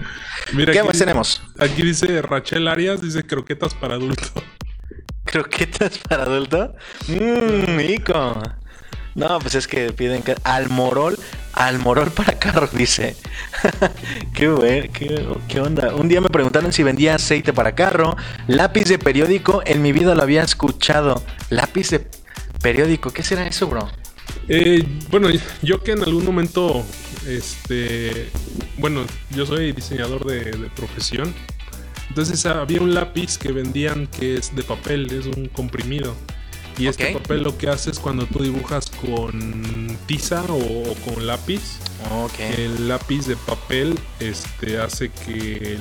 Mira, 0.52 0.74
¿Qué 0.74 0.84
más 0.84 0.92
dice- 0.92 1.06
tenemos? 1.06 1.42
Aquí 1.60 1.82
dice 1.84 2.22
Rachel 2.22 2.68
Arias, 2.68 3.00
dice 3.02 3.24
croquetas 3.26 3.74
para 3.74 3.94
adultos. 3.96 4.34
¿Croquetas 5.28 5.98
para 6.10 6.24
adulto? 6.24 6.74
Mmm. 7.08 7.78
No, 9.16 9.40
pues 9.40 9.56
es 9.56 9.68
que 9.68 9.92
piden 9.94 10.22
que... 10.22 10.36
Almorol, 10.44 11.18
almorol 11.54 12.12
para 12.12 12.38
carro, 12.38 12.70
dice. 12.72 13.16
qué, 14.36 14.48
buen- 14.48 14.92
qué, 14.92 15.26
qué 15.48 15.60
onda. 15.60 15.96
Un 15.96 16.08
día 16.08 16.22
me 16.22 16.30
preguntaron 16.30 16.72
si 16.72 16.84
vendía 16.84 17.16
aceite 17.16 17.52
para 17.52 17.74
carro, 17.74 18.16
lápiz 18.48 18.84
de 18.86 19.00
periódico, 19.00 19.64
en 19.66 19.82
mi 19.82 19.92
vida 19.92 20.14
lo 20.14 20.22
había 20.22 20.44
escuchado. 20.44 21.24
Lápiz 21.50 21.90
de 21.90 22.08
periódico, 22.62 23.12
¿qué 23.12 23.24
será 23.24 23.48
eso, 23.48 23.68
bro? 23.68 23.90
Eh, 24.50 24.86
bueno, 25.10 25.30
yo 25.64 25.82
que 25.84 25.94
en 25.94 26.04
algún 26.04 26.24
momento, 26.24 26.86
este, 27.28 28.30
bueno, 28.78 29.04
yo 29.32 29.48
soy 29.48 29.72
diseñador 29.72 30.26
de 30.26 30.70
profesión. 30.76 31.34
Entonces 32.18 32.48
había 32.48 32.82
un 32.82 32.96
lápiz 32.96 33.38
que 33.38 33.52
vendían 33.52 34.08
que 34.08 34.38
es 34.38 34.56
de 34.56 34.64
papel, 34.64 35.06
es 35.14 35.28
un 35.28 35.50
comprimido. 35.50 36.16
Y 36.76 36.88
este 36.88 37.06
papel 37.14 37.44
lo 37.44 37.56
que 37.60 37.70
hace 37.70 37.92
es 37.92 38.00
cuando 38.00 38.26
tú 38.26 38.42
dibujas 38.42 38.90
con 38.90 39.96
tiza 40.08 40.44
o, 40.50 40.96
con 41.06 41.28
lápiz, 41.28 41.62
el 42.58 42.88
lápiz 42.88 43.28
de 43.28 43.36
papel 43.36 44.00
este, 44.20 44.80
hace 44.80 45.10
que 45.12 45.78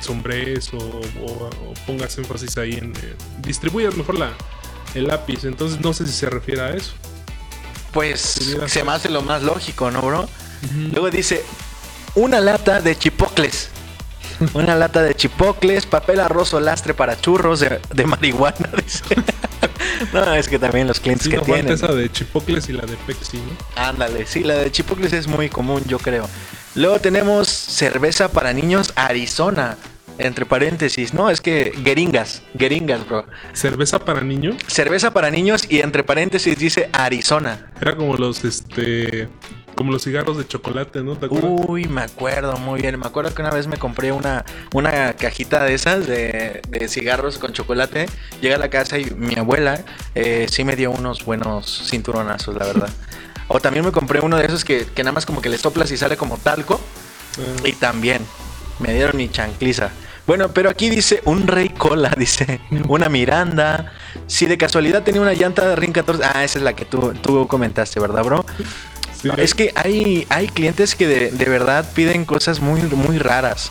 sombrees 0.00 0.74
o, 0.74 0.76
o- 0.78 1.50
o 1.70 1.74
pongas 1.86 2.18
énfasis 2.18 2.58
ahí 2.58 2.74
en... 2.74 2.92
eh, 3.02 3.14
distribuyas 3.40 3.96
mejor 3.96 4.18
la, 4.18 4.32
el 4.94 5.06
lápiz. 5.06 5.44
Entonces 5.44 5.80
no 5.80 5.94
sé 5.94 6.06
si 6.06 6.12
se 6.12 6.28
refiere 6.28 6.60
a 6.60 6.70
eso. 6.74 6.92
Pues 7.94 8.20
se 8.66 8.84
me 8.84 8.92
hace 8.92 9.08
lo 9.08 9.22
más 9.22 9.42
lógico, 9.42 9.90
¿no, 9.90 10.02
bro? 10.02 10.28
Luego 10.92 11.08
dice, 11.10 11.42
una 12.14 12.40
lata 12.40 12.82
de 12.82 12.94
chipocles. 12.94 13.70
Una 14.54 14.76
lata 14.76 15.02
de 15.02 15.14
chipocles, 15.14 15.86
papel 15.86 16.20
arroz 16.20 16.54
o 16.54 16.60
lastre 16.60 16.94
para 16.94 17.20
churros 17.20 17.60
de, 17.60 17.80
de 17.94 18.06
marihuana, 18.06 18.70
dice. 18.84 19.02
no, 20.12 20.34
es 20.34 20.48
que 20.48 20.58
también 20.58 20.86
los 20.86 21.00
clientes 21.00 21.24
Sí, 21.24 21.30
que 21.30 21.36
no 21.38 21.42
tienen. 21.42 21.72
esa 21.72 21.92
de 21.92 22.10
Chipocles 22.10 22.68
y 22.68 22.72
la 22.72 22.86
de 22.86 22.96
Pepsi, 23.06 23.38
¿no? 23.38 23.82
Ándale, 23.82 24.26
sí, 24.26 24.44
la 24.44 24.54
de 24.54 24.70
chipocles 24.70 25.12
es 25.12 25.26
muy 25.26 25.48
común, 25.48 25.82
yo 25.86 25.98
creo. 25.98 26.28
Luego 26.74 27.00
tenemos 27.00 27.48
cerveza 27.48 28.30
para 28.30 28.52
niños 28.52 28.92
Arizona. 28.96 29.76
Entre 30.18 30.44
paréntesis, 30.46 31.14
no, 31.14 31.30
es 31.30 31.40
que 31.40 31.72
geringas, 31.84 32.42
geringas, 32.58 33.06
bro. 33.06 33.24
Cerveza 33.52 34.00
para 34.00 34.20
niño. 34.20 34.56
Cerveza 34.66 35.12
para 35.12 35.30
niños 35.30 35.64
y 35.68 35.80
entre 35.80 36.02
paréntesis 36.02 36.58
dice 36.58 36.88
Arizona. 36.92 37.70
Era 37.80 37.94
como 37.94 38.16
los, 38.16 38.44
este, 38.44 39.28
como 39.78 39.92
los 39.92 40.02
cigarros 40.02 40.36
de 40.36 40.46
chocolate, 40.46 41.02
¿no? 41.04 41.16
¿Te 41.16 41.26
acuerdas? 41.26 41.52
Uy, 41.68 41.84
me 41.86 42.02
acuerdo 42.02 42.56
muy 42.58 42.80
bien. 42.80 42.98
Me 42.98 43.06
acuerdo 43.06 43.32
que 43.32 43.40
una 43.42 43.52
vez 43.52 43.68
me 43.68 43.76
compré 43.76 44.10
una, 44.10 44.44
una 44.74 45.12
cajita 45.12 45.62
de 45.64 45.74
esas 45.74 46.06
de, 46.08 46.60
de 46.68 46.88
cigarros 46.88 47.38
con 47.38 47.52
chocolate. 47.52 48.06
Llegué 48.40 48.54
a 48.56 48.58
la 48.58 48.70
casa 48.70 48.98
y 48.98 49.04
mi 49.16 49.36
abuela 49.36 49.80
eh, 50.16 50.46
sí 50.50 50.64
me 50.64 50.74
dio 50.74 50.90
unos 50.90 51.24
buenos 51.24 51.88
cinturonazos, 51.88 52.56
la 52.56 52.66
verdad. 52.66 52.90
O 53.46 53.60
también 53.60 53.84
me 53.84 53.92
compré 53.92 54.20
uno 54.20 54.36
de 54.36 54.46
esos 54.46 54.64
que, 54.64 54.84
que 54.84 55.04
nada 55.04 55.12
más 55.12 55.24
como 55.24 55.40
que 55.40 55.48
le 55.48 55.58
soplas 55.58 55.92
y 55.92 55.96
sale 55.96 56.16
como 56.16 56.38
talco. 56.38 56.80
Ah, 57.38 57.62
Y 57.68 57.72
también 57.74 58.26
me 58.80 58.92
dieron 58.92 59.16
mi 59.16 59.28
chancliza. 59.30 59.90
Bueno, 60.26 60.52
pero 60.52 60.68
aquí 60.68 60.90
dice 60.90 61.22
un 61.24 61.46
rey 61.46 61.70
cola, 61.70 62.12
dice 62.18 62.60
una 62.88 63.08
Miranda. 63.08 63.92
Si 64.26 64.44
de 64.44 64.58
casualidad 64.58 65.02
tenía 65.02 65.22
una 65.22 65.32
llanta 65.32 65.66
de 65.66 65.74
Ring 65.76 65.92
14. 65.92 66.22
Ah, 66.22 66.44
esa 66.44 66.58
es 66.58 66.62
la 66.64 66.74
que 66.74 66.84
tú, 66.84 67.14
tú 67.22 67.46
comentaste, 67.48 67.98
¿verdad, 67.98 68.22
bro? 68.24 68.44
Sí, 69.22 69.28
es 69.36 69.54
que 69.54 69.72
hay, 69.74 70.26
hay 70.28 70.48
clientes 70.48 70.94
que 70.94 71.06
de, 71.06 71.30
de 71.30 71.44
verdad 71.46 71.90
piden 71.94 72.24
cosas 72.24 72.60
muy, 72.60 72.80
muy 72.82 73.18
raras. 73.18 73.70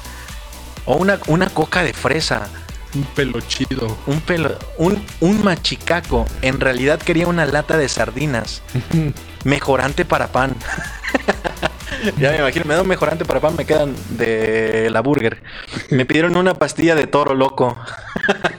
O 0.86 0.96
una, 0.96 1.20
una 1.28 1.50
coca 1.50 1.84
de 1.84 1.94
fresa. 1.94 2.48
un 2.96 3.04
pelo 3.04 3.42
chido. 3.42 3.98
Un 4.08 4.22
pelo. 4.22 4.58
Un, 4.78 5.04
un 5.20 5.44
machicaco. 5.44 6.26
En 6.42 6.60
realidad 6.60 7.00
quería 7.00 7.28
una 7.28 7.46
lata 7.46 7.78
de 7.78 7.90
sardinas. 7.90 8.62
Mejorante 9.44 10.06
para 10.06 10.28
pan. 10.28 10.56
ya 12.18 12.32
me 12.32 12.38
imagino, 12.38 12.66
me 12.66 12.76
da 12.76 12.82
un 12.82 12.88
mejorante 12.88 13.26
para 13.26 13.40
pan, 13.40 13.56
me 13.56 13.66
quedan 13.66 13.96
de 14.18 14.90
la 14.92 15.02
burger. 15.02 15.42
Me 15.90 16.06
pidieron 16.06 16.36
una 16.36 16.54
pastilla 16.54 16.96
de 16.96 17.08
toro 17.08 17.34
loco. 17.34 17.78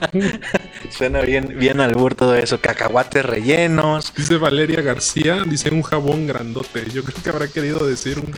Suena 0.89 1.21
bien, 1.21 1.55
bien 1.57 1.81
albur 1.81 2.15
todo 2.15 2.35
eso. 2.35 2.59
Cacahuates 2.59 3.25
rellenos. 3.25 4.13
Dice 4.15 4.37
Valeria 4.37 4.81
García, 4.81 5.43
dice 5.45 5.69
un 5.69 5.83
jabón 5.83 6.27
grandote. 6.27 6.89
Yo 6.91 7.03
creo 7.03 7.23
que 7.23 7.29
habrá 7.29 7.47
querido 7.47 7.85
decir 7.85 8.19
un 8.19 8.33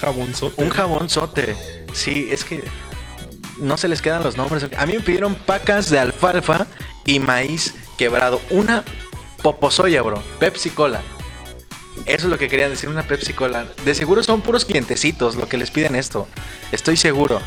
jabonzote. 0.00 0.62
Un 0.62 0.70
jabón 0.70 1.08
sote. 1.08 1.56
Sí, 1.92 2.28
es 2.30 2.44
que 2.44 2.62
no 3.58 3.76
se 3.76 3.88
les 3.88 4.02
quedan 4.02 4.22
los 4.22 4.36
nombres. 4.36 4.66
A 4.76 4.86
mí 4.86 4.94
me 4.94 5.00
pidieron 5.00 5.34
pacas 5.34 5.90
de 5.90 5.98
alfalfa 5.98 6.66
y 7.04 7.18
maíz 7.18 7.74
quebrado. 7.98 8.40
Una 8.50 8.84
poposoya, 9.42 10.02
bro. 10.02 10.22
Pepsi 10.38 10.70
Cola. 10.70 11.02
Eso 12.06 12.26
es 12.26 12.30
lo 12.30 12.38
que 12.38 12.48
querían 12.48 12.70
decir, 12.70 12.88
una 12.88 13.02
Pepsi 13.02 13.32
Cola. 13.32 13.66
De 13.84 13.94
seguro 13.94 14.22
son 14.22 14.40
puros 14.40 14.64
clientecitos 14.64 15.36
lo 15.36 15.48
que 15.48 15.58
les 15.58 15.70
piden 15.70 15.96
esto. 15.96 16.28
Estoy 16.72 16.96
seguro. 16.96 17.40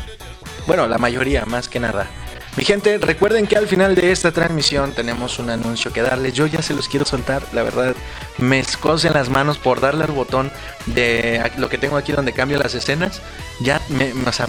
Bueno, 0.66 0.86
la 0.86 0.98
mayoría, 0.98 1.44
más 1.44 1.68
que 1.68 1.80
nada. 1.80 2.08
Mi 2.56 2.64
gente, 2.64 2.98
recuerden 2.98 3.48
que 3.48 3.56
al 3.56 3.66
final 3.66 3.96
de 3.96 4.12
esta 4.12 4.30
transmisión 4.30 4.92
tenemos 4.92 5.40
un 5.40 5.50
anuncio 5.50 5.92
que 5.92 6.02
darles. 6.02 6.34
Yo 6.34 6.46
ya 6.46 6.62
se 6.62 6.72
los 6.72 6.88
quiero 6.88 7.04
soltar, 7.04 7.42
la 7.52 7.64
verdad. 7.64 7.96
Me 8.38 8.60
escocen 8.60 9.12
las 9.12 9.28
manos 9.28 9.58
por 9.58 9.80
darle 9.80 10.04
al 10.04 10.12
botón 10.12 10.52
de 10.86 11.42
lo 11.58 11.68
que 11.68 11.78
tengo 11.78 11.96
aquí 11.96 12.12
donde 12.12 12.32
cambio 12.32 12.58
las 12.58 12.74
escenas. 12.74 13.22
Ya 13.60 13.80
me, 13.88 14.12
o 14.12 14.32
sea, 14.32 14.46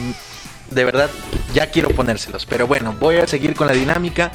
de 0.70 0.86
verdad, 0.86 1.10
ya 1.56 1.72
quiero 1.72 1.90
ponérselos. 1.90 2.46
Pero 2.46 2.68
bueno, 2.68 2.96
voy 3.00 3.18
a 3.18 3.28
seguir 3.28 3.56
con 3.56 3.66
la 3.66 3.74
dinámica. 3.74 4.32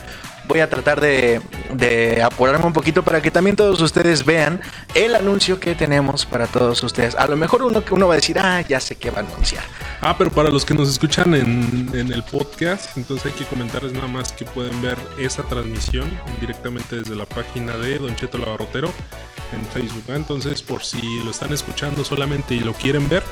Voy 0.51 0.59
a 0.59 0.69
tratar 0.69 1.01
de, 1.01 1.41
de 1.73 2.21
apurarme 2.25 2.67
un 2.67 2.73
poquito 2.73 3.05
para 3.05 3.23
que 3.23 3.31
también 3.31 3.55
todos 3.55 3.81
ustedes 3.81 4.25
vean 4.25 4.61
el 4.97 5.15
anuncio 5.15 5.61
que 5.61 5.77
tenemos 5.77 6.27
para 6.27 6.49
todos 6.49 6.83
ustedes. 6.83 7.15
A 7.15 7.29
lo 7.29 7.37
mejor 7.37 7.63
uno, 7.63 7.85
uno 7.89 8.09
va 8.09 8.15
a 8.15 8.17
decir, 8.17 8.37
ah, 8.37 8.61
ya 8.61 8.81
sé 8.81 8.97
qué 8.97 9.13
va 9.13 9.19
a 9.19 9.21
anunciar. 9.21 9.63
Ah, 10.01 10.17
pero 10.19 10.33
para 10.33 10.51
los 10.51 10.65
que 10.65 10.75
nos 10.75 10.89
escuchan 10.89 11.35
en, 11.35 11.89
en 11.95 12.13
el 12.13 12.25
podcast, 12.25 12.97
entonces 12.97 13.27
hay 13.27 13.39
que 13.39 13.45
comentarles 13.45 13.93
nada 13.93 14.09
más 14.09 14.33
que 14.33 14.45
pueden 14.45 14.83
ver 14.83 14.99
esa 15.21 15.45
transmisión 15.45 16.11
directamente 16.41 16.97
desde 16.97 17.15
la 17.15 17.27
página 17.27 17.77
de 17.77 18.01
Don 18.01 18.17
Cheto 18.17 18.37
Labarrotero. 18.37 18.93
en 19.53 19.65
Facebook. 19.67 20.05
¿eh? 20.09 20.17
Entonces, 20.17 20.63
por 20.63 20.83
si 20.83 21.01
lo 21.25 21.31
están 21.31 21.53
escuchando 21.53 22.03
solamente 22.05 22.57
y 22.57 22.61
lo 22.61 22.73
quieren 22.73 23.09
ver, 23.09 23.23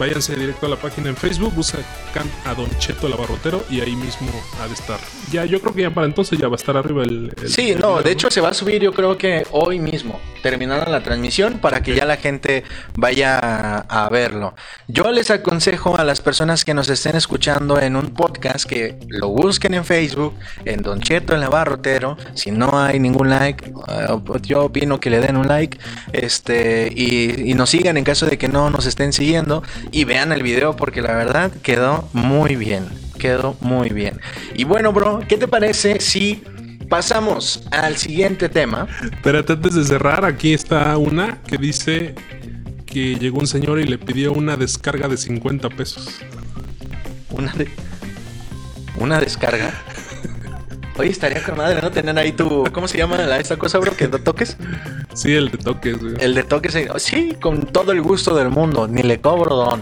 váyanse 0.00 0.34
directo 0.34 0.64
a 0.64 0.70
la 0.70 0.76
página 0.76 1.10
en 1.10 1.16
Facebook, 1.16 1.52
buscan 1.54 1.82
a 2.46 2.54
Don 2.54 2.68
Cheto 2.78 3.06
el 3.06 3.12
Abarrotero 3.12 3.62
y 3.70 3.80
ahí 3.82 3.94
mismo 3.94 4.30
ha 4.60 4.66
de 4.66 4.72
estar. 4.72 4.98
Ya, 5.30 5.44
yo 5.44 5.60
creo 5.60 5.74
que 5.74 5.82
ya 5.82 5.90
para 5.94 6.06
entonces 6.06 6.38
ya 6.38 6.48
va 6.48 6.54
a 6.54 6.56
estar 6.56 6.74
arriba 6.76 7.02
el. 7.04 7.32
el- 7.40 7.48
Sí, 7.50 7.72
el 7.72 7.80
no, 7.80 8.02
de 8.02 8.10
hecho 8.10 8.30
se 8.30 8.40
va 8.40 8.48
a 8.48 8.54
subir 8.54 8.80
yo 8.82 8.92
creo 8.94 9.18
que 9.18 9.46
hoy 9.50 9.78
mismo, 9.78 10.18
terminando 10.42 10.90
la 10.90 11.02
transmisión, 11.02 11.58
para 11.58 11.82
que 11.82 11.94
ya 11.94 12.06
la 12.06 12.16
gente 12.16 12.64
vaya 12.96 13.38
a, 13.38 14.08
verlo. 14.08 14.54
Yo 14.88 15.12
les 15.12 15.30
aconsejo 15.30 15.96
a 15.98 16.04
las 16.04 16.20
personas 16.22 16.64
que 16.64 16.72
nos 16.72 16.88
estén 16.88 17.14
escuchando 17.14 17.78
en 17.78 17.94
un 17.94 18.10
podcast 18.14 18.64
que 18.68 18.98
lo 19.08 19.28
busquen 19.28 19.74
en 19.74 19.84
Facebook, 19.84 20.34
en 20.64 20.80
Don 20.82 21.00
Cheto, 21.00 21.34
el 21.36 21.42
Abarrotero. 21.42 22.16
Si 22.34 22.50
no 22.50 22.80
hay 22.80 22.98
ningún 22.98 23.28
like, 23.28 23.66
eh, 23.66 24.06
yo 24.42 24.64
opino 24.64 24.98
que 24.98 25.10
le 25.10 25.20
den 25.20 25.36
un 25.36 25.46
like 25.46 25.78
este 26.12 26.90
y, 26.94 27.50
y 27.50 27.54
nos 27.54 27.70
sigan 27.70 27.98
en 27.98 28.04
caso 28.04 28.24
de 28.26 28.38
que 28.38 28.48
no 28.48 28.70
nos 28.70 28.86
estén 28.86 29.12
siguiendo 29.12 29.62
y 29.92 30.04
vean 30.04 30.32
el 30.32 30.42
video 30.42 30.76
porque 30.76 31.02
la 31.02 31.14
verdad 31.14 31.52
quedó 31.62 32.08
muy 32.12 32.56
bien. 32.56 32.86
Quedó 33.18 33.56
muy 33.60 33.90
bien. 33.90 34.18
Y 34.54 34.64
bueno, 34.64 34.92
bro, 34.92 35.20
¿qué 35.28 35.36
te 35.36 35.46
parece 35.46 36.00
si 36.00 36.42
pasamos 36.88 37.64
al 37.70 37.96
siguiente 37.96 38.48
tema? 38.48 38.88
Espérate, 39.02 39.52
antes 39.52 39.74
de 39.74 39.84
cerrar, 39.84 40.24
aquí 40.24 40.54
está 40.54 40.96
una 40.96 41.42
que 41.42 41.58
dice 41.58 42.14
que 42.86 43.16
llegó 43.16 43.38
un 43.38 43.46
señor 43.46 43.78
y 43.80 43.84
le 43.84 43.98
pidió 43.98 44.32
una 44.32 44.56
descarga 44.56 45.06
de 45.06 45.16
50 45.16 45.68
pesos. 45.70 46.20
Una 47.30 47.52
de 47.52 47.68
una 48.98 49.20
descarga. 49.20 49.72
Oye, 51.00 51.10
estaría 51.10 51.42
con 51.42 51.56
madre, 51.56 51.80
¿no? 51.80 51.90
Tener 51.90 52.16
ahí 52.18 52.32
tu. 52.32 52.64
¿Cómo 52.72 52.86
se 52.86 52.98
llama 52.98 53.16
la, 53.16 53.38
esta 53.38 53.56
cosa, 53.56 53.78
bro? 53.78 53.96
Que 53.96 54.06
no 54.06 54.18
toques. 54.18 54.56
Sí, 55.14 55.34
el 55.34 55.50
de 55.50 55.56
toques, 55.58 55.98
güey. 55.98 56.14
El 56.20 56.34
de 56.34 56.42
toques. 56.42 56.74
eh, 56.74 56.88
Sí, 56.98 57.36
con 57.40 57.62
todo 57.62 57.92
el 57.92 58.02
gusto 58.02 58.34
del 58.36 58.50
mundo. 58.50 58.86
Ni 58.86 59.02
le 59.02 59.18
cobro, 59.20 59.56
don. 59.56 59.80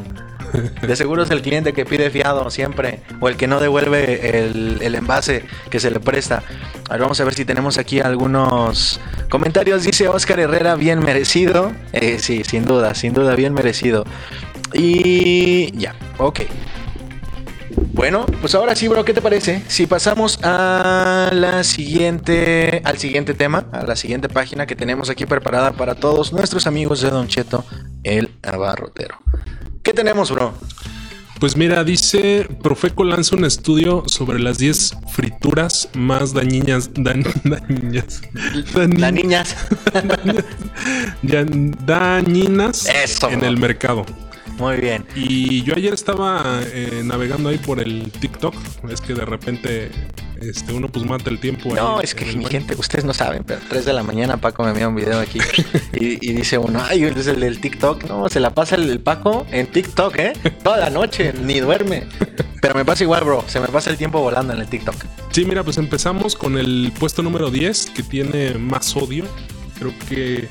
De 0.81 0.97
seguro 0.97 1.25
es 1.25 1.31
el 1.31 1.43
cliente 1.43 1.73
que 1.73 1.85
pide 1.85 2.09
fiado 2.11 2.51
siempre. 2.51 3.01
O 3.21 3.29
el 3.29 3.37
que 3.37 3.49
no 3.49 3.59
devuelve 3.61 4.39
el, 4.47 4.79
el 4.81 4.95
envase 4.95 5.45
que 5.71 5.81
se 5.81 5.91
le 5.91 6.01
presta. 6.01 6.43
A 6.89 6.93
ver, 6.93 7.01
vamos 7.03 7.21
a 7.21 7.25
ver 7.25 7.35
si 7.35 7.45
tenemos 7.45 7.77
aquí 7.79 7.99
algunos 8.01 9.01
comentarios. 9.29 9.83
Dice 9.83 10.09
Oscar 10.09 10.39
Herrera, 10.41 10.77
bien 10.77 11.01
merecido. 11.01 11.73
Eh, 11.93 12.19
sí, 12.21 12.45
sin 12.45 12.65
duda, 12.65 12.95
sin 12.95 13.13
duda, 13.13 13.35
bien 13.35 13.53
merecido. 13.55 14.05
Y 14.73 15.77
ya, 15.77 15.95
ok. 16.19 16.41
Bueno, 17.99 18.27
pues 18.41 18.55
ahora 18.55 18.77
sí, 18.77 18.87
bro, 18.87 19.05
¿qué 19.05 19.13
te 19.13 19.21
parece? 19.21 19.61
Si 19.67 19.89
pasamos 19.89 20.39
a 20.45 21.31
la 21.33 21.65
siguiente, 21.65 22.81
al 22.85 22.97
siguiente 22.97 23.35
tema, 23.35 23.67
a 23.73 23.83
la 23.83 23.97
siguiente 23.97 24.29
página 24.29 24.67
que 24.67 24.77
tenemos 24.77 25.11
aquí 25.11 25.27
preparada 25.27 25.73
para 25.73 25.97
todos 25.97 26.33
nuestros 26.33 26.69
amigos 26.69 27.01
de 27.01 27.11
Don 27.11 27.27
Cheto, 27.27 27.65
el 28.05 28.31
abarrotero. 28.45 29.17
¿Qué 29.83 29.93
tenemos, 29.93 30.31
bro? 30.31 30.55
Pues 31.41 31.57
mira, 31.57 31.83
dice 31.83 32.47
Profeco 32.63 33.03
lanza 33.03 33.35
un 33.35 33.45
estudio 33.45 34.05
sobre 34.07 34.39
las 34.39 34.59
10 34.59 34.93
frituras 35.11 35.89
más 35.95 36.33
dañinas. 36.33 36.91
dan- 36.95 37.25
dañinas. 37.45 38.23
dañinas 41.85 42.87
Eso, 42.87 43.29
en 43.29 43.41
bro. 43.41 43.49
el 43.49 43.57
mercado. 43.57 44.07
Muy 44.59 44.77
bien. 44.77 45.07
Y 45.15 45.63
yo 45.63 45.75
ayer 45.77 45.95
estaba 45.95 46.61
eh, 46.65 47.03
navegando 47.05 47.49
ahí 47.49 47.59
por 47.59 47.81
el 47.81 48.11
TikTok. 48.11 48.55
Es 48.91 49.01
que 49.01 49.15
de 49.15 49.25
repente 49.25 49.91
este, 50.41 50.73
uno 50.73 50.89
pues 50.89 51.05
mata 51.05 51.31
el 51.31 51.41
tiempo. 51.41 51.75
No, 51.75 51.99
ahí 51.99 52.05
es 52.05 52.15
que 52.15 52.25
mi 52.37 52.45
gente, 52.45 52.75
ustedes 52.77 53.05
no 53.05 53.13
saben, 53.13 53.45
pero 53.45 53.61
3 53.69 53.85
de 53.85 53.93
la 53.93 54.03
mañana 54.03 54.37
Paco 54.37 54.63
me 54.65 54.71
envía 54.71 54.89
un 54.89 54.95
video 54.95 55.21
aquí 55.21 55.41
y, 55.93 56.31
y 56.31 56.33
dice 56.33 56.59
uno, 56.59 56.83
ay, 56.83 57.05
es 57.05 57.27
el 57.27 57.41
del 57.41 57.61
TikTok. 57.61 58.05
No, 58.05 58.29
se 58.29 58.41
la 58.41 58.51
pasa 58.51 58.77
el, 58.77 58.89
el 58.91 59.01
Paco 59.01 59.47
en 59.51 59.67
TikTok, 59.67 60.17
¿eh? 60.19 60.33
Toda 60.63 60.79
la 60.79 60.91
noche, 60.91 61.33
ni 61.33 61.61
duerme. 61.61 62.05
Pero 62.61 62.75
me 62.75 62.85
pasa 62.85 63.05
igual, 63.05 63.25
bro. 63.25 63.45
Se 63.47 63.61
me 63.61 63.69
pasa 63.69 63.91
el 63.91 63.97
tiempo 63.97 64.21
volando 64.21 64.53
en 64.53 64.61
el 64.61 64.67
TikTok. 64.67 64.97
Sí, 65.31 65.45
mira, 65.45 65.63
pues 65.63 65.79
empezamos 65.79 66.35
con 66.35 66.59
el 66.59 66.93
puesto 66.99 67.23
número 67.23 67.51
10, 67.51 67.91
que 67.91 68.03
tiene 68.03 68.55
más 68.55 68.97
odio. 68.97 69.25
Creo 69.79 69.93
que 70.09 70.49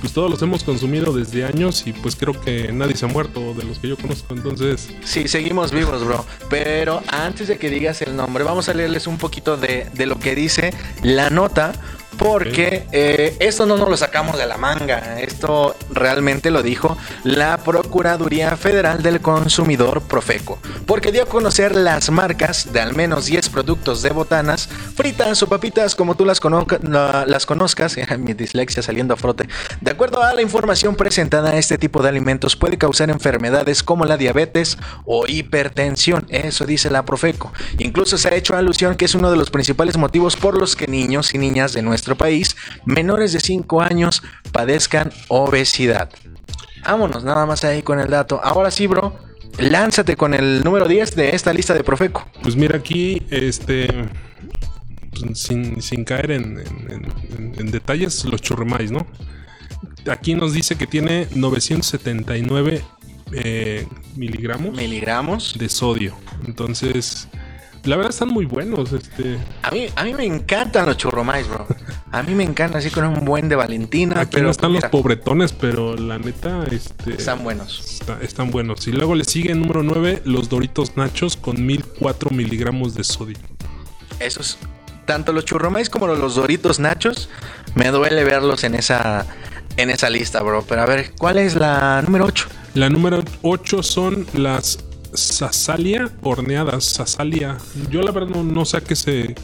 pues 0.00 0.12
todos 0.12 0.30
los 0.30 0.40
hemos 0.42 0.64
consumido 0.64 1.12
desde 1.12 1.44
años 1.44 1.86
y 1.86 1.92
pues 1.92 2.16
creo 2.16 2.38
que 2.40 2.72
nadie 2.72 2.96
se 2.96 3.04
ha 3.04 3.08
muerto 3.08 3.54
de 3.54 3.64
los 3.64 3.78
que 3.78 3.88
yo 3.88 3.96
conozco. 3.96 4.34
Entonces, 4.34 4.88
Sí, 5.04 5.28
seguimos 5.28 5.72
vivos, 5.72 6.04
bro. 6.04 6.24
Pero 6.48 7.02
antes 7.08 7.48
de 7.48 7.58
que 7.58 7.70
digas 7.70 8.02
el 8.02 8.16
nombre, 8.16 8.44
vamos 8.44 8.68
a 8.68 8.74
leerles 8.74 9.06
un 9.06 9.18
poquito 9.18 9.56
de, 9.56 9.86
de 9.94 10.06
lo 10.06 10.18
que 10.18 10.34
dice 10.34 10.72
la 11.02 11.30
nota. 11.30 11.72
Porque 12.20 12.84
eh, 12.92 13.34
esto 13.40 13.64
no 13.64 13.78
nos 13.78 13.88
lo 13.88 13.96
sacamos 13.96 14.36
de 14.36 14.46
la 14.46 14.58
manga. 14.58 15.18
Esto 15.20 15.74
realmente 15.90 16.50
lo 16.50 16.62
dijo 16.62 16.98
la 17.24 17.56
Procuraduría 17.56 18.56
Federal 18.58 19.02
del 19.02 19.20
Consumidor 19.22 20.02
Profeco. 20.02 20.58
Porque 20.84 21.12
dio 21.12 21.22
a 21.22 21.26
conocer 21.26 21.74
las 21.74 22.10
marcas 22.10 22.74
de 22.74 22.80
al 22.80 22.94
menos 22.94 23.24
10 23.24 23.48
productos 23.48 24.02
de 24.02 24.10
botanas, 24.10 24.68
fritas 24.94 25.42
o 25.42 25.48
papitas 25.48 25.94
como 25.94 26.14
tú 26.14 26.26
las, 26.26 26.40
cono- 26.40 26.66
la- 26.82 27.24
las 27.26 27.46
conozcas. 27.46 27.96
Mi 28.18 28.34
dislexia 28.34 28.82
saliendo 28.82 29.14
a 29.14 29.16
frote. 29.16 29.48
De 29.80 29.90
acuerdo 29.90 30.22
a 30.22 30.34
la 30.34 30.42
información 30.42 30.96
presentada, 30.96 31.56
este 31.56 31.78
tipo 31.78 32.02
de 32.02 32.10
alimentos 32.10 32.54
puede 32.54 32.76
causar 32.76 33.08
enfermedades 33.08 33.82
como 33.82 34.04
la 34.04 34.18
diabetes 34.18 34.76
o 35.06 35.24
hipertensión. 35.26 36.26
Eso 36.28 36.66
dice 36.66 36.90
la 36.90 37.06
Profeco. 37.06 37.50
Incluso 37.78 38.18
se 38.18 38.28
ha 38.28 38.34
hecho 38.34 38.54
alusión 38.56 38.94
que 38.96 39.06
es 39.06 39.14
uno 39.14 39.30
de 39.30 39.38
los 39.38 39.50
principales 39.50 39.96
motivos 39.96 40.36
por 40.36 40.58
los 40.58 40.76
que 40.76 40.86
niños 40.86 41.32
y 41.34 41.38
niñas 41.38 41.72
de 41.72 41.80
nuestro 42.10 42.16
país 42.16 42.56
menores 42.84 43.32
de 43.32 43.40
5 43.40 43.80
años 43.82 44.22
padezcan 44.52 45.12
obesidad. 45.28 46.10
Vámonos 46.84 47.22
nada 47.24 47.46
más 47.46 47.62
ahí 47.64 47.82
con 47.82 48.00
el 48.00 48.08
dato. 48.10 48.40
Ahora 48.42 48.70
sí, 48.70 48.86
bro, 48.86 49.16
lánzate 49.58 50.16
con 50.16 50.34
el 50.34 50.64
número 50.64 50.88
10 50.88 51.14
de 51.14 51.34
esta 51.36 51.52
lista 51.52 51.72
de 51.74 51.84
Profeco. 51.84 52.26
pues 52.42 52.56
mira 52.56 52.76
aquí, 52.78 53.22
este, 53.30 53.86
pues, 55.12 55.38
sin, 55.38 55.80
sin 55.82 56.04
caer 56.04 56.32
en, 56.32 56.58
en- 56.58 57.04
en- 57.38 57.54
en 57.58 57.70
detalles, 57.70 58.24
los 58.24 58.40
churrumais, 58.42 58.90
¿no? 58.90 59.06
Aquí 60.10 60.34
nos 60.34 60.52
dice 60.52 60.76
que 60.76 60.86
tiene 60.86 61.28
979 61.34 62.82
eh, 63.32 63.86
miligramos 64.16 64.74
Miligramos. 64.76 65.54
de 65.58 65.68
sodio. 65.68 66.16
Entonces, 66.46 67.28
la 67.84 67.96
verdad 67.96 68.10
están 68.10 68.28
muy 68.28 68.44
buenos. 68.44 68.92
Este, 68.92 69.38
A 69.62 69.70
mí, 69.70 69.86
a 69.96 70.04
mí 70.04 70.14
me 70.14 70.24
encantan 70.24 70.86
los 70.86 70.96
churromais, 70.96 71.48
bro. 71.48 71.66
A 72.12 72.22
mí 72.22 72.34
me 72.34 72.42
encanta 72.44 72.78
así 72.78 72.90
con 72.90 73.04
un 73.04 73.24
buen 73.24 73.48
de 73.48 73.56
Valentina. 73.56 74.20
aquí 74.20 74.30
pero 74.32 74.44
no 74.44 74.50
están 74.50 74.72
mira, 74.72 74.82
los 74.82 74.90
pobretones, 74.90 75.52
pero 75.52 75.96
la 75.96 76.18
neta, 76.18 76.64
este, 76.70 77.14
Están 77.14 77.42
buenos. 77.44 77.80
está- 78.00 78.18
están 78.20 78.50
buenos. 78.50 78.86
Y 78.88 78.92
luego 78.92 79.14
le 79.14 79.24
sigue 79.24 79.52
en 79.52 79.60
número 79.60 79.82
9 79.82 80.22
los 80.24 80.48
Doritos 80.48 80.96
Nachos 80.96 81.36
con 81.36 81.64
1004 81.64 82.30
miligramos 82.30 82.94
de 82.94 83.04
sodio. 83.04 83.36
Esos, 84.18 84.58
tanto 85.06 85.32
los 85.32 85.44
churromais 85.44 85.88
como 85.88 86.06
los 86.08 86.34
doritos 86.34 86.78
nachos, 86.78 87.28
me 87.74 87.88
duele 87.88 88.22
verlos 88.24 88.64
en 88.64 88.74
esa, 88.74 89.26
en 89.76 89.88
esa 89.90 90.10
lista, 90.10 90.42
bro. 90.42 90.62
Pero 90.68 90.82
a 90.82 90.86
ver, 90.86 91.12
¿cuál 91.16 91.38
es 91.38 91.54
la 91.56 92.02
número 92.02 92.26
8? 92.26 92.46
La 92.74 92.90
número 92.90 93.22
8 93.42 93.82
son 93.82 94.26
las 94.34 94.78
Sasalia 95.14 96.10
horneadas. 96.22 96.84
Sasalia. 96.84 97.58
Yo 97.90 98.02
la 98.02 98.12
verdad 98.12 98.28
no, 98.30 98.42
no 98.42 98.64
sé 98.64 98.78
a 98.78 98.80
qué 98.80 98.96
se... 98.96 99.34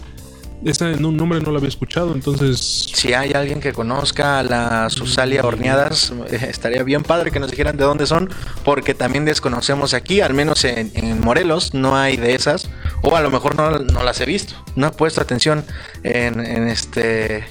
Ese 0.64 0.96
no- 0.96 1.12
nombre 1.12 1.38
no 1.40 1.50
lo 1.50 1.58
había 1.58 1.68
escuchado, 1.68 2.14
entonces... 2.14 2.58
Si 2.94 3.12
hay 3.12 3.32
alguien 3.34 3.60
que 3.60 3.74
conozca 3.74 4.42
las 4.42 4.94
Susalia 4.94 5.44
horneadas, 5.44 6.14
eh, 6.30 6.46
estaría 6.48 6.82
bien 6.82 7.02
padre 7.02 7.30
que 7.30 7.38
nos 7.38 7.50
dijeran 7.50 7.76
de 7.76 7.84
dónde 7.84 8.06
son, 8.06 8.30
porque 8.64 8.94
también 8.94 9.26
desconocemos 9.26 9.92
aquí, 9.92 10.22
al 10.22 10.32
menos 10.32 10.64
en, 10.64 10.90
en 10.94 11.20
Morelos, 11.20 11.74
no 11.74 11.94
hay 11.94 12.16
de 12.16 12.34
esas, 12.34 12.70
o 13.02 13.14
a 13.14 13.20
lo 13.20 13.30
mejor 13.30 13.54
no, 13.54 13.78
no 13.78 14.02
las 14.02 14.18
he 14.22 14.24
visto, 14.24 14.54
no 14.76 14.86
he 14.86 14.90
puesto 14.92 15.20
atención 15.20 15.62
en, 16.02 16.40
en 16.40 16.68
este 16.68 17.44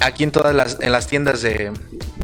aquí 0.00 0.24
en 0.24 0.30
todas 0.30 0.54
las, 0.54 0.78
en 0.80 0.92
las 0.92 1.06
tiendas 1.06 1.42
de, 1.42 1.72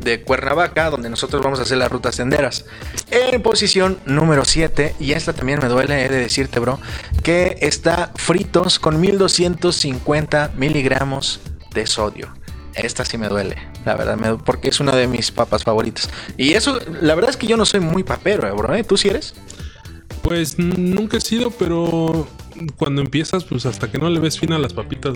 de 0.02 0.22
Cuernavaca, 0.22 0.90
donde 0.90 1.10
nosotros 1.10 1.42
vamos 1.42 1.58
a 1.58 1.62
hacer 1.62 1.78
las 1.78 1.90
rutas 1.90 2.16
tenderas. 2.16 2.64
En 3.10 3.42
posición 3.42 3.98
número 4.06 4.44
7, 4.44 4.94
y 5.00 5.12
esta 5.12 5.32
también 5.32 5.58
me 5.60 5.68
duele, 5.68 6.04
he 6.04 6.08
de 6.08 6.18
decirte, 6.18 6.60
bro, 6.60 6.78
que 7.22 7.58
está 7.60 8.12
fritos 8.14 8.78
con 8.78 9.00
1250 9.00 10.52
miligramos 10.56 11.40
de 11.74 11.86
sodio. 11.86 12.32
Esta 12.74 13.04
sí 13.04 13.16
me 13.16 13.28
duele, 13.28 13.56
la 13.84 13.96
verdad, 13.96 14.38
porque 14.44 14.68
es 14.68 14.80
una 14.80 14.94
de 14.94 15.06
mis 15.06 15.30
papas 15.30 15.64
favoritas. 15.64 16.10
Y 16.36 16.52
eso, 16.52 16.78
la 17.00 17.14
verdad 17.14 17.30
es 17.30 17.36
que 17.36 17.46
yo 17.46 17.56
no 17.56 17.64
soy 17.64 17.80
muy 17.80 18.04
papero, 18.04 18.46
eh, 18.46 18.52
bro, 18.52 18.74
¿eh? 18.74 18.84
¿Tú 18.84 18.96
sí 18.96 19.08
eres? 19.08 19.34
Pues 20.22 20.58
nunca 20.58 21.16
he 21.16 21.20
sido, 21.20 21.50
pero 21.50 22.28
cuando 22.76 23.00
empiezas, 23.00 23.44
pues 23.44 23.66
hasta 23.66 23.90
que 23.90 23.98
no 23.98 24.08
le 24.10 24.20
ves 24.20 24.38
fin 24.38 24.52
a 24.52 24.58
las 24.58 24.72
papitas, 24.72 25.14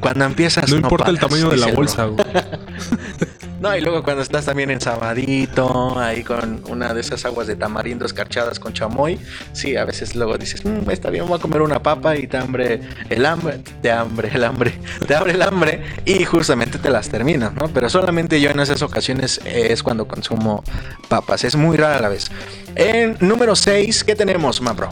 Cuando 0.00 0.24
empiezas... 0.24 0.68
no 0.70 0.76
importa 0.76 1.10
el 1.10 1.18
tamaño 1.18 1.48
de 1.48 1.56
la 1.56 1.72
bolsa. 1.72 2.06
güey. 2.06 2.24
No, 3.62 3.76
y 3.76 3.80
luego 3.80 4.02
cuando 4.02 4.22
estás 4.22 4.46
también 4.46 4.72
en 4.72 4.80
sabadito, 4.80 5.96
ahí 5.96 6.24
con 6.24 6.64
una 6.68 6.92
de 6.92 7.00
esas 7.00 7.24
aguas 7.24 7.46
de 7.46 7.54
tamarindo 7.54 8.04
escarchadas 8.04 8.58
con 8.58 8.72
chamoy, 8.72 9.20
sí, 9.52 9.76
a 9.76 9.84
veces 9.84 10.16
luego 10.16 10.36
dices, 10.36 10.64
mmm, 10.64 10.90
está 10.90 11.10
bien, 11.10 11.28
voy 11.28 11.38
a 11.38 11.40
comer 11.40 11.62
una 11.62 11.80
papa 11.80 12.16
y 12.16 12.26
te 12.26 12.38
hambre 12.38 12.80
el 13.08 13.24
hambre, 13.24 13.60
te 13.80 13.92
hambre 13.92 14.32
el 14.34 14.42
hambre, 14.42 14.74
te 15.06 15.14
abre 15.14 15.34
el 15.34 15.42
hambre 15.42 15.80
y 16.04 16.24
justamente 16.24 16.80
te 16.80 16.90
las 16.90 17.08
terminas, 17.08 17.54
¿no? 17.54 17.68
Pero 17.68 17.88
solamente 17.88 18.40
yo 18.40 18.50
en 18.50 18.58
esas 18.58 18.82
ocasiones 18.82 19.40
es 19.44 19.84
cuando 19.84 20.08
consumo 20.08 20.64
papas, 21.08 21.44
es 21.44 21.54
muy 21.54 21.76
rara 21.76 22.00
la 22.00 22.08
vez. 22.08 22.32
En 22.74 23.16
número 23.20 23.54
6, 23.54 24.02
¿qué 24.02 24.16
tenemos, 24.16 24.60
Mabro? 24.60 24.90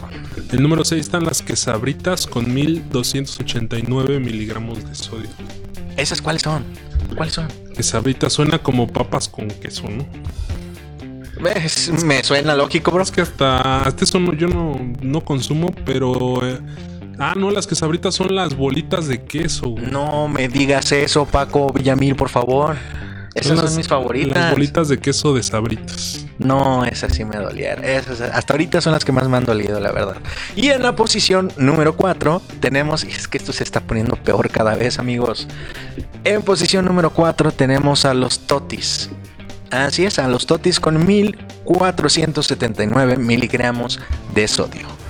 El 0.49 0.63
número 0.63 0.85
6 0.85 1.01
están 1.01 1.25
las 1.25 1.41
quesabritas 1.41 2.25
con 2.25 2.53
1289 2.53 4.21
miligramos 4.21 4.87
de 4.87 4.95
sodio. 4.95 5.27
¿Esas 5.97 6.21
cuáles 6.21 6.43
son? 6.43 6.63
¿Cuáles 7.17 7.33
son? 7.33 7.60
Quesabritas 7.75 8.33
suena 8.33 8.59
como 8.59 8.87
papas 8.87 9.27
con 9.27 9.47
queso, 9.47 9.83
¿no? 9.89 10.05
Es- 11.55 11.89
me 12.03 12.23
suena 12.23 12.55
lógico, 12.55 12.91
bro. 12.91 13.01
Es 13.03 13.11
que 13.11 13.21
hasta, 13.21 13.81
hasta 13.83 14.03
eso 14.03 14.19
no- 14.19 14.33
yo 14.33 14.47
no, 14.47 14.79
no 15.01 15.21
consumo, 15.21 15.73
pero... 15.85 16.45
eh, 16.47 16.59
ah, 17.17 17.33
no, 17.35 17.49
las 17.51 17.65
quesabritas 17.65 18.13
son 18.13 18.35
las 18.35 18.55
bolitas 18.55 19.07
de 19.07 19.23
queso. 19.23 19.69
güey. 19.69 19.87
No 19.87 20.27
me 20.27 20.47
digas 20.47 20.91
eso, 20.91 21.25
Paco 21.25 21.71
Villamil, 21.73 22.15
por 22.15 22.29
favor. 22.29 22.75
Esas 23.33 23.55
son 23.55 23.65
las- 23.65 23.75
mis 23.77 23.87
favoritas. 23.87 24.35
Las 24.37 24.51
bolitas 24.51 24.87
de 24.89 24.99
queso 24.99 25.33
de 25.33 25.41
sabritas. 25.41 26.25
No, 26.43 26.85
esas 26.85 27.13
sí 27.13 27.25
me 27.25 27.37
dolieron. 27.37 27.83
Esas, 27.83 28.21
hasta 28.21 28.53
ahorita 28.53 28.79
son 28.81 28.93
las 28.93 29.05
que 29.05 29.11
más 29.11 29.27
me 29.27 29.37
han 29.37 29.45
dolido, 29.45 29.79
la 29.79 29.91
verdad. 29.91 30.17
Y 30.55 30.69
en 30.69 30.81
la 30.81 30.95
posición 30.95 31.51
número 31.57 31.95
4 31.95 32.41
tenemos, 32.59 33.03
es 33.03 33.27
que 33.27 33.37
esto 33.37 33.53
se 33.53 33.63
está 33.63 33.81
poniendo 33.81 34.15
peor 34.15 34.49
cada 34.49 34.73
vez, 34.75 34.97
amigos. 34.99 35.47
En 36.23 36.41
posición 36.41 36.85
número 36.85 37.11
4 37.11 37.51
tenemos 37.51 38.05
a 38.05 38.13
los 38.13 38.39
totis. 38.39 39.09
Así 39.71 40.05
es, 40.05 40.19
a 40.19 40.27
los 40.27 40.45
totis 40.47 40.79
con 40.79 41.05
1479 41.05 43.17
miligramos 43.17 43.99
de 44.33 44.47
sodio. 44.47 45.00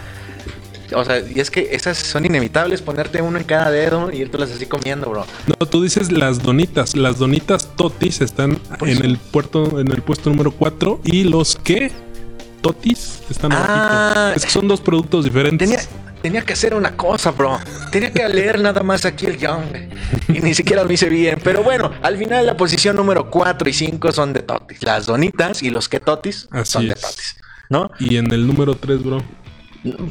O 0.94 1.06
sea, 1.06 1.20
y 1.20 1.40
es 1.40 1.50
que 1.52 1.70
esas 1.72 1.98
son 1.98 2.26
inevitables, 2.26 2.82
ponerte 2.82 3.22
uno 3.22 3.38
en 3.38 3.44
cada 3.44 3.72
dedo 3.72 4.12
y 4.12 4.18
irtelas 4.18 4.52
así 4.52 4.66
comiendo, 4.66 5.10
bro. 5.10 5.26
No, 5.48 5.66
tú 5.66 5.82
dices 5.84 6.12
las 6.12 6.42
donitas. 6.42 6.96
Las 6.96 7.18
donitas 7.18 7.70
totis 7.76 8.22
están 8.22 8.60
en 8.82 9.04
el 9.06 9.18
puerto, 9.18 9.80
en 9.80 9.92
el 9.92 10.02
puesto 10.02 10.30
número 10.30 10.52
4 10.52 11.02
y 11.04 11.24
los 11.24 11.56
que 11.56 11.92
totis 12.62 13.22
están 13.30 13.52
Ah. 13.54 14.34
Es 14.36 14.46
que 14.46 14.52
son 14.52 14.68
dos 14.68 14.82
productos 14.82 15.26
diferentes. 15.26 15.68
Tenía, 15.68 15.84
tenía 16.22 16.42
que 16.42 16.54
hacer 16.54 16.74
una 16.74 16.96
cosa, 16.96 17.32
bro. 17.32 17.60
Tenía 17.92 18.12
que 18.12 18.28
leer 18.30 18.60
nada 18.60 18.84
más 18.84 19.06
aquí 19.06 19.26
el 19.26 19.38
Young. 19.38 19.66
Y 20.28 20.40
ni 20.42 20.54
siquiera 20.54 20.84
lo 20.84 20.92
hice 20.92 21.10
bien. 21.10 21.40
Pero 21.44 21.64
bueno, 21.64 21.92
al 22.02 22.18
final 22.18 22.46
la 22.46 22.56
posición 22.58 22.96
número 22.96 23.30
4 23.30 23.70
y 23.70 23.74
5 23.74 24.12
son 24.12 24.34
de 24.34 24.42
Totis. 24.42 24.84
Las 24.84 25.06
donitas 25.06 25.64
y 25.64 25.70
los 25.70 25.90
que 25.90 26.00
Totis 26.00 26.48
Así 26.52 26.72
son 26.72 26.88
de 26.88 26.94
es. 26.94 27.02
Totis. 27.02 27.36
¿No? 27.70 27.90
Y 28.00 28.18
en 28.18 28.32
el 28.32 28.46
número 28.46 28.76
3, 28.76 29.04
bro. 29.04 29.24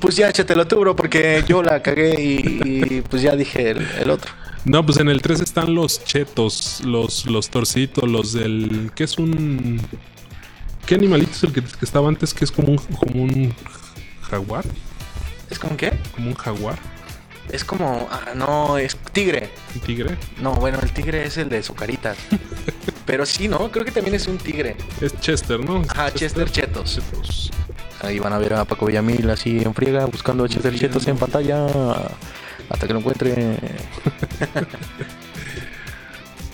Pues 0.01 0.17
ya 0.17 0.29
échatelo 0.29 0.67
tú, 0.67 0.81
bro, 0.81 0.97
porque 0.97 1.45
yo 1.47 1.63
la 1.63 1.81
cagué 1.83 2.21
y, 2.21 2.61
y, 2.65 3.01
pues 3.03 3.23
ya 3.23 3.37
dije 3.37 3.71
el, 3.71 3.87
el 4.01 4.11
otro. 4.11 4.33
No, 4.65 4.85
pues 4.85 4.99
en 4.99 5.09
el 5.09 5.23
3 5.23 5.41
están 5.41 5.75
los 5.75 6.05
chetos, 6.05 6.83
los, 6.85 7.25
los 7.27 7.49
torcitos, 7.49 8.09
los 8.09 8.33
del. 8.33 8.91
¿Qué 8.95 9.05
es 9.05 9.17
un. 9.17 9.81
¿Qué 10.87 10.97
animalito 10.97 11.31
es 11.31 11.45
el 11.45 11.53
que, 11.53 11.63
que 11.63 11.85
estaba 11.85 12.09
antes? 12.09 12.35
Que 12.35 12.45
es 12.45 12.51
como 12.51 12.69
un, 12.69 12.77
como 12.77 13.23
un 13.23 13.55
jaguar. 14.23 14.65
¿Es 15.49 15.59
como 15.59 15.77
qué? 15.77 15.93
Como 16.15 16.29
un 16.29 16.35
jaguar. 16.35 16.79
Es 17.51 17.65
como. 17.65 18.09
Ah, 18.11 18.33
no, 18.35 18.77
es 18.77 18.97
tigre. 19.13 19.51
Un 19.75 19.81
tigre. 19.81 20.19
No, 20.41 20.55
bueno, 20.55 20.79
el 20.83 20.93
tigre 20.93 21.25
es 21.25 21.37
el 21.39 21.49
de 21.49 21.63
Zucaritas. 21.63 22.19
Pero 23.07 23.25
sí, 23.25 23.49
¿no? 23.49 23.71
Creo 23.71 23.85
que 23.85 23.93
también 23.93 24.15
es 24.15 24.27
un 24.27 24.37
tigre. 24.37 24.77
Es 25.01 25.19
Chester, 25.21 25.59
¿no? 25.65 25.83
Ajá, 25.89 26.13
Chester 26.13 26.51
Chetos. 26.51 26.97
Chetos. 26.97 27.51
Ahí 28.03 28.19
van 28.19 28.33
a 28.33 28.39
ver 28.39 28.55
a 28.55 28.65
Paco 28.65 28.87
Villamil 28.87 29.29
así 29.31 29.59
en 29.63 29.75
friega 29.75 30.07
buscando 30.07 30.47
Chester 30.49 30.75
Chetos 30.75 31.07
en 31.07 31.17
pantalla 31.19 31.67
hasta 32.69 32.87
que 32.87 32.93
lo 32.93 33.01
encuentre. 33.01 33.35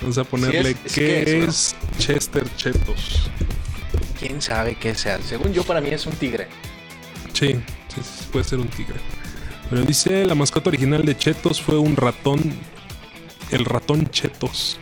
Vamos 0.01 0.19
a 0.19 0.25
ponerle 0.25 0.71
es- 0.71 0.77
es 0.85 0.93
qué 0.93 1.01
que 1.25 1.45
es, 1.45 1.49
es 1.49 1.99
Chester 1.99 2.45
Chetos. 2.57 3.31
¿Quién 4.19 4.41
sabe 4.43 4.75
qué 4.77 4.95
sea? 4.95 5.21
Según 5.23 5.53
yo, 5.53 5.63
para 5.65 5.81
mí 5.81 5.89
es 5.91 6.07
un 6.07 6.13
tigre. 6.15 6.49
Sí, 7.33 7.53
sí, 7.95 8.01
sí, 8.03 8.25
puede 8.33 8.45
ser 8.45 8.59
un 8.59 8.69
tigre. 8.69 8.97
Pero 9.71 9.83
dice, 9.83 10.25
la 10.27 10.35
mascota 10.35 10.69
original 10.71 11.05
de 11.05 11.17
Chetos 11.17 11.61
fue 11.61 11.77
un 11.79 11.97
ratón, 11.97 12.41
el 13.51 13.65
ratón 13.65 14.07
Chetos, 14.11 14.79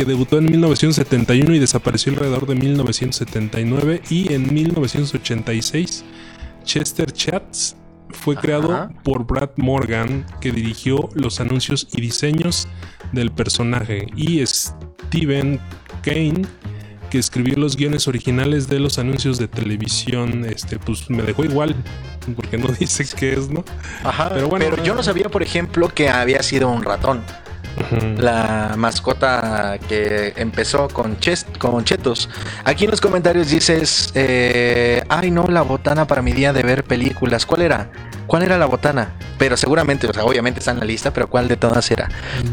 que 0.00 0.06
debutó 0.06 0.38
en 0.38 0.46
1971 0.50 1.56
y 1.56 1.58
desapareció 1.58 2.10
alrededor 2.12 2.46
de 2.46 2.54
1979 2.54 4.00
y 4.08 4.32
en 4.32 4.54
1986 4.54 6.04
Chester 6.64 7.12
Chats 7.12 7.76
fue 8.08 8.32
Ajá. 8.32 8.40
creado 8.40 8.90
por 9.04 9.26
Brad 9.26 9.50
Morgan, 9.56 10.24
que 10.40 10.52
dirigió 10.52 11.10
los 11.12 11.38
anuncios 11.38 11.86
y 11.92 12.00
diseños 12.00 12.66
del 13.12 13.30
personaje, 13.30 14.06
y 14.16 14.42
Steven 14.46 15.60
Kane, 16.00 16.46
que 17.10 17.18
escribió 17.18 17.58
los 17.58 17.76
guiones 17.76 18.08
originales 18.08 18.68
de 18.68 18.80
los 18.80 18.98
anuncios 18.98 19.36
de 19.36 19.48
televisión, 19.48 20.46
este, 20.46 20.78
pues 20.78 21.10
me 21.10 21.22
dejó 21.22 21.44
igual, 21.44 21.76
porque 22.36 22.56
no 22.56 22.68
dice 22.80 23.04
qué 23.18 23.34
es, 23.34 23.50
¿no? 23.50 23.66
Ajá, 24.02 24.30
Pero 24.32 24.48
bueno, 24.48 24.64
pero 24.70 24.82
yo 24.82 24.94
no 24.94 25.02
sabía, 25.02 25.28
por 25.28 25.42
ejemplo, 25.42 25.90
que 25.90 26.08
había 26.08 26.42
sido 26.42 26.70
un 26.70 26.84
ratón. 26.84 27.22
La 28.18 28.74
mascota 28.76 29.78
que 29.88 30.32
empezó 30.36 30.88
con, 30.88 31.18
ches- 31.18 31.46
con 31.58 31.84
chetos. 31.84 32.28
Aquí 32.64 32.84
en 32.84 32.90
los 32.90 33.00
comentarios 33.00 33.48
dices, 33.50 34.10
eh, 34.14 35.02
ay 35.08 35.30
no, 35.30 35.46
la 35.46 35.62
botana 35.62 36.06
para 36.06 36.22
mi 36.22 36.32
día 36.32 36.52
de 36.52 36.62
ver 36.62 36.84
películas. 36.84 37.46
¿Cuál 37.46 37.62
era? 37.62 37.90
¿Cuál 38.26 38.42
era 38.44 38.58
la 38.58 38.66
botana? 38.66 39.12
Pero 39.38 39.56
seguramente, 39.56 40.06
o 40.06 40.12
sea, 40.12 40.24
obviamente 40.24 40.60
está 40.60 40.70
en 40.70 40.78
la 40.78 40.84
lista, 40.84 41.12
pero 41.12 41.28
¿cuál 41.28 41.48
de 41.48 41.56
todas 41.56 41.90
era? 41.90 42.08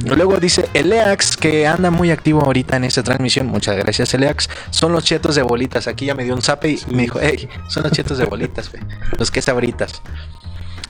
Luego 0.05 0.39
dice 0.39 0.67
Eleax, 0.73 1.37
que 1.37 1.67
anda 1.67 1.91
muy 1.91 2.09
activo 2.09 2.41
ahorita 2.41 2.77
en 2.77 2.85
esta 2.85 3.03
transmisión. 3.03 3.45
Muchas 3.47 3.75
gracias, 3.77 4.13
Eleax. 4.13 4.49
Son 4.71 4.91
los 4.91 5.03
chetos 5.03 5.35
de 5.35 5.43
bolitas. 5.43 5.87
Aquí 5.87 6.05
ya 6.05 6.15
me 6.15 6.23
dio 6.23 6.33
un 6.33 6.41
zape 6.41 6.69
y 6.69 6.79
me 6.95 7.03
dijo, 7.03 7.19
hey, 7.21 7.47
son 7.67 7.83
los 7.83 7.91
chetos 7.91 8.17
de 8.17 8.25
bolitas. 8.25 8.71
Los 9.19 9.29
que 9.29 9.41
sabritas. 9.41 10.01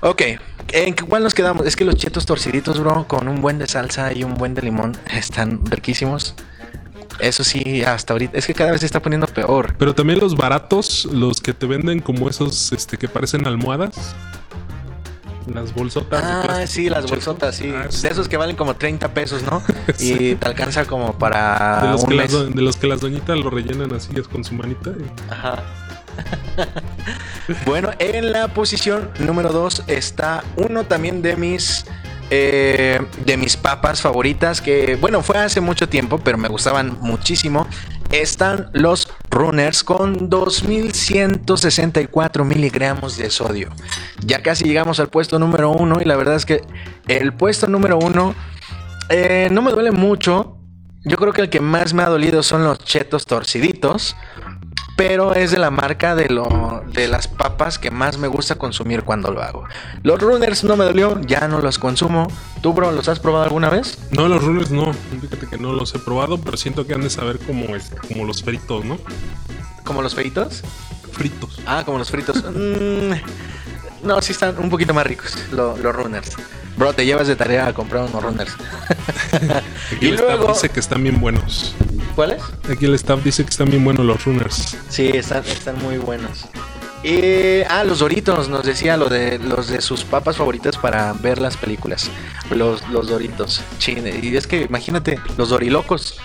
Ok, 0.02 0.22
¿en 0.74 0.94
qué- 0.94 1.04
cuál 1.06 1.24
nos 1.24 1.34
quedamos? 1.34 1.66
Es 1.66 1.76
que 1.76 1.84
los 1.86 1.96
chetos 1.96 2.26
torciditos, 2.26 2.80
bro, 2.80 3.08
con 3.08 3.28
un 3.28 3.42
buen 3.42 3.58
de 3.58 3.68
salsa 3.68 4.14
y 4.14 4.24
un 4.24 4.36
buen 4.36 4.54
de 4.54 4.62
limón, 4.62 4.96
están 5.14 5.66
riquísimos. 5.66 6.36
Eso 7.20 7.44
sí, 7.44 7.84
hasta 7.84 8.14
ahorita. 8.14 8.38
Es 8.38 8.46
que 8.46 8.54
cada 8.54 8.72
vez 8.72 8.82
se 8.82 8.86
está 8.86 9.02
poniendo 9.02 9.26
peor. 9.28 9.74
Pero 9.80 9.96
también 9.96 10.20
los 10.20 10.36
baratos, 10.36 11.06
los 11.06 11.42
que 11.42 11.54
te 11.54 11.66
venden 11.66 12.00
como 12.00 12.30
esos 12.30 12.72
este, 12.74 12.98
que 12.98 13.08
parecen 13.08 13.48
almohadas. 13.48 14.16
Las 15.52 15.74
bolsotas. 15.74 16.22
Ah, 16.24 16.42
plástico. 16.44 16.68
sí, 16.72 16.90
las 16.90 17.10
bolsotas, 17.10 17.56
sí. 17.56 17.74
Ah, 17.74 17.88
De 18.02 18.10
esos 18.10 18.28
que 18.28 18.36
valen 18.38 18.56
como 18.58 18.76
30 18.76 19.14
pesos, 19.14 19.42
¿no? 19.44 19.64
Y 20.00 20.04
Sí. 20.04 20.36
te 20.40 20.48
alcanza 20.48 20.86
como 20.86 21.18
para 21.18 21.82
de, 21.84 21.88
los 21.94 22.04
un 22.04 22.10
que 22.10 22.16
mes. 22.18 22.34
las, 22.34 22.54
de 22.54 22.62
los 22.62 22.76
que 22.76 22.88
las 22.88 23.00
doñitas 23.00 23.38
lo 23.38 23.50
rellenan 23.50 23.94
así 23.94 24.10
es 24.16 24.28
con 24.28 24.44
su 24.44 24.54
manita. 24.54 24.92
y- 24.92 25.32
Ajá. 25.32 25.64
Bueno, 27.65 27.91
en 27.99 28.32
la 28.32 28.47
posición 28.49 29.10
número 29.19 29.49
2 29.49 29.84
está 29.88 30.43
uno 30.56 30.86
también 30.86 31.21
de 31.21 31.36
mis 31.36 31.86
eh, 32.30 32.99
de 33.25 33.38
mis 33.38 33.56
papas 33.56 34.01
favoritas 34.01 34.60
que 34.60 34.97
bueno 34.97 35.21
fue 35.21 35.38
hace 35.38 35.62
mucho 35.62 35.88
tiempo 35.88 36.17
pero 36.17 36.38
me 36.38 36.49
gustaban 36.49 36.97
muchísimo. 36.99 37.67
Están 38.12 38.69
los 38.71 39.10
runners 39.30 39.84
con 39.84 40.30
2164 40.30 42.45
miligramos 42.45 43.17
de 43.17 43.30
sodio. 43.30 43.69
Ya 44.25 44.41
casi 44.41 44.63
llegamos 44.63 45.01
al 45.01 45.10
puesto 45.10 45.38
número 45.39 45.71
1 45.71 45.99
y 46.01 46.06
la 46.06 46.15
verdad 46.15 46.36
es 46.36 46.45
que 46.45 46.62
el 47.10 47.34
puesto 47.34 47.67
número 47.67 47.97
1 47.97 48.34
eh, 49.10 49.49
no 49.51 49.62
me 49.62 49.71
duele 49.71 49.91
mucho. 49.91 50.56
Yo 51.03 51.17
creo 51.17 51.34
que 51.34 51.41
el 51.41 51.49
que 51.49 51.60
más 51.60 51.93
me 51.93 52.03
ha 52.03 52.08
dolido 52.08 52.43
son 52.43 52.63
los 52.63 52.80
chetos 52.80 53.25
torciditos 53.25 54.15
pero 54.98 55.36
es 55.36 55.52
de 55.52 55.60
la 55.60 55.70
marca 55.70 56.16
de, 56.16 56.28
lo, 56.28 56.84
de 56.88 57.08
las 57.08 57.28
papas 57.28 57.78
que 57.78 57.92
más 57.92 58.18
me 58.18 58.28
gusta 58.28 58.56
consumir 58.56 59.04
cuando 59.04 59.32
lo 59.32 59.44
hago. 59.44 59.64
Los 60.02 60.20
runners 60.20 60.64
no 60.64 60.76
me 60.76 60.86
dolió, 60.86 61.22
ya 61.22 61.48
no 61.48 61.62
los 61.62 61.78
consumo. 61.78 62.28
¿Tú, 62.62 62.74
bro, 62.74 62.92
los 62.92 63.08
has 63.08 63.20
probado 63.20 63.44
alguna 63.44 63.70
vez? 63.70 64.00
No, 64.10 64.28
los 64.28 64.44
runners 64.44 64.72
no. 64.72 64.92
Fíjate 65.22 65.48
que 65.48 65.58
no 65.60 65.72
los 65.72 65.94
he 65.94 66.00
probado, 66.00 66.40
pero 66.40 66.58
siento 66.58 66.88
que 66.88 66.96
han 66.96 67.02
de 67.02 67.12
saber 67.12 67.38
como, 67.38 67.76
este, 67.76 67.96
como 68.08 68.26
los 68.26 68.42
fritos, 68.42 68.84
¿no? 68.86 68.98
¿Como 69.84 70.02
los 70.02 70.16
feitos? 70.16 70.64
Fritos. 71.12 71.60
Ah, 71.68 71.84
como 71.86 72.00
los 72.00 72.10
fritos. 72.10 72.44
Mm, 72.58 73.14
no, 74.08 74.22
sí 74.22 74.32
están 74.32 74.58
un 74.58 74.70
poquito 74.70 74.93
más 74.93 75.06
ricos 75.06 75.38
lo- 75.52 75.78
los 75.78 75.96
runners. 75.96 76.32
Bro, 76.78 76.93
te 76.93 77.06
llevas 77.06 77.28
de 77.28 77.36
tarea 77.36 77.67
a 77.67 77.74
comprar 77.74 78.04
unos 78.04 78.24
runners. 78.24 78.54
Aquí 79.34 80.06
y 80.06 80.08
el 80.10 80.15
staff 80.15 80.28
luego, 80.38 80.54
dice 80.54 80.70
que 80.70 80.80
están 80.80 81.04
bien 81.04 81.20
buenos. 81.20 81.74
¿cuáles? 82.15 82.41
Aquí 82.70 82.86
el 82.86 82.93
staff 82.96 83.24
dice 83.24 83.43
que 83.43 83.50
están 83.50 83.70
bien 83.70 83.84
buenos 83.84 84.06
los 84.06 84.24
runners. 84.26 84.78
Sí, 84.89 85.08
están, 85.10 85.43
están 85.46 85.82
muy 85.82 85.98
buenos. 85.98 86.46
Y, 87.04 87.62
ah, 87.70 87.84
los 87.84 88.00
Doritos, 88.00 88.50
nos 88.50 88.65
decía 88.65 88.98
lo 88.98 89.08
de 89.08 89.38
los 89.39 89.67
de 89.67 89.82
sus 89.82 90.04
papas 90.04 90.38
favoritas 90.38 90.78
para 90.78 91.13
ver 91.13 91.39
las 91.39 91.56
películas. 91.58 92.10
Los, 92.50 92.88
los 92.89 93.08
Doritos. 93.08 93.62
Chin, 93.78 94.04
y 94.22 94.36
es 94.36 94.48
que 94.48 94.63
imagínate, 94.63 95.20
los 95.38 95.50
Dorilocos. 95.50 96.20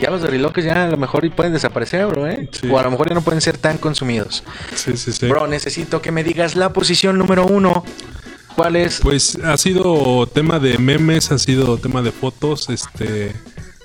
Ya 0.00 0.10
los 0.10 0.20
dorilocos 0.20 0.62
ya 0.62 0.84
a 0.84 0.88
lo 0.88 0.96
mejor 0.96 1.28
pueden 1.34 1.52
desaparecer, 1.52 2.06
bro, 2.06 2.26
¿eh? 2.26 2.48
Sí. 2.52 2.68
O 2.70 2.78
a 2.78 2.82
lo 2.82 2.90
mejor 2.90 3.08
ya 3.08 3.14
no 3.14 3.22
pueden 3.22 3.40
ser 3.40 3.56
tan 3.56 3.78
consumidos. 3.78 4.44
Sí, 4.74 4.96
sí, 4.96 5.12
sí. 5.12 5.26
Bro, 5.26 5.46
necesito 5.46 6.02
que 6.02 6.12
me 6.12 6.22
digas 6.22 6.54
la 6.54 6.72
posición 6.72 7.18
número 7.18 7.46
uno. 7.46 7.84
¿Cuál 8.54 8.76
es? 8.76 9.00
Pues 9.00 9.36
ha 9.36 9.56
sido 9.56 10.26
tema 10.26 10.58
de 10.58 10.78
memes, 10.78 11.30
ha 11.30 11.38
sido 11.38 11.78
tema 11.78 12.02
de 12.02 12.10
fotos, 12.10 12.70
este, 12.70 13.32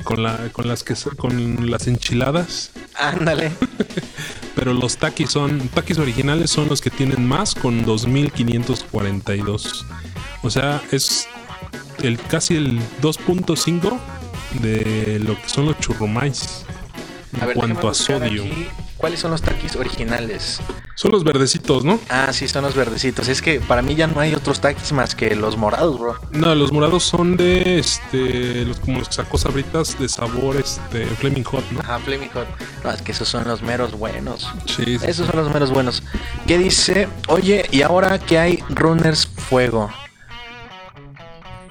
con 0.03 0.23
la, 0.23 0.49
con 0.51 0.67
las 0.67 0.83
que, 0.83 0.95
con 1.17 1.69
las 1.69 1.87
enchiladas. 1.87 2.71
Ándale. 2.95 3.51
Pero 4.55 4.73
los 4.73 4.97
taquis 4.97 5.29
son, 5.29 5.69
taquis 5.69 5.97
originales 5.97 6.51
son 6.51 6.67
los 6.67 6.81
que 6.81 6.89
tienen 6.89 7.25
más 7.25 7.55
con 7.55 7.85
2.542. 7.85 9.85
O 10.43 10.49
sea, 10.49 10.81
es 10.91 11.27
el 12.03 12.19
casi 12.19 12.55
el 12.55 12.79
2.5 13.01 13.97
de 14.59 15.19
lo 15.19 15.41
que 15.41 15.49
son 15.49 15.65
los 15.67 15.79
churrumais 15.79 16.65
en 17.33 17.43
A 17.43 17.45
ver, 17.45 17.55
cuanto 17.55 17.89
a 17.89 17.93
sodio. 17.93 18.43
aquí 18.43 18.67
¿Cuáles 19.01 19.19
son 19.19 19.31
los 19.31 19.41
taquis 19.41 19.75
originales? 19.75 20.59
Son 20.93 21.11
los 21.11 21.23
verdecitos, 21.23 21.83
¿no? 21.83 21.99
Ah, 22.07 22.31
sí, 22.33 22.47
son 22.47 22.63
los 22.63 22.75
verdecitos. 22.75 23.27
Es 23.29 23.41
que 23.41 23.59
para 23.59 23.81
mí 23.81 23.95
ya 23.95 24.05
no 24.05 24.19
hay 24.19 24.35
otros 24.35 24.61
taquis 24.61 24.91
más 24.91 25.15
que 25.15 25.35
los 25.35 25.57
morados, 25.57 25.99
bro. 25.99 26.19
No, 26.33 26.53
los 26.53 26.71
morados 26.71 27.01
son 27.01 27.35
de 27.35 27.79
este, 27.79 28.63
los 28.63 28.79
como 28.79 28.99
los 28.99 29.07
que 29.07 29.15
sacó 29.15 29.39
Sabritas 29.39 29.97
de 29.97 30.07
sabor 30.07 30.57
este 30.57 31.07
Flaming 31.07 31.43
Hot, 31.45 31.63
¿no? 31.71 31.79
Ajá, 31.79 31.97
Flaming 31.97 32.29
Hot. 32.29 32.45
No, 32.83 32.91
es 32.91 33.01
que 33.01 33.11
esos 33.11 33.27
son 33.27 33.47
los 33.47 33.63
meros 33.63 33.93
buenos. 33.93 34.47
Sí, 34.67 34.99
sí. 34.99 35.05
Esos 35.07 35.25
son 35.25 35.37
los 35.37 35.51
meros 35.51 35.71
buenos. 35.71 36.03
¿Qué 36.45 36.59
dice? 36.59 37.07
Oye, 37.27 37.65
¿y 37.71 37.81
ahora 37.81 38.19
que 38.19 38.37
hay 38.37 38.63
Runners 38.69 39.25
Fuego? 39.25 39.89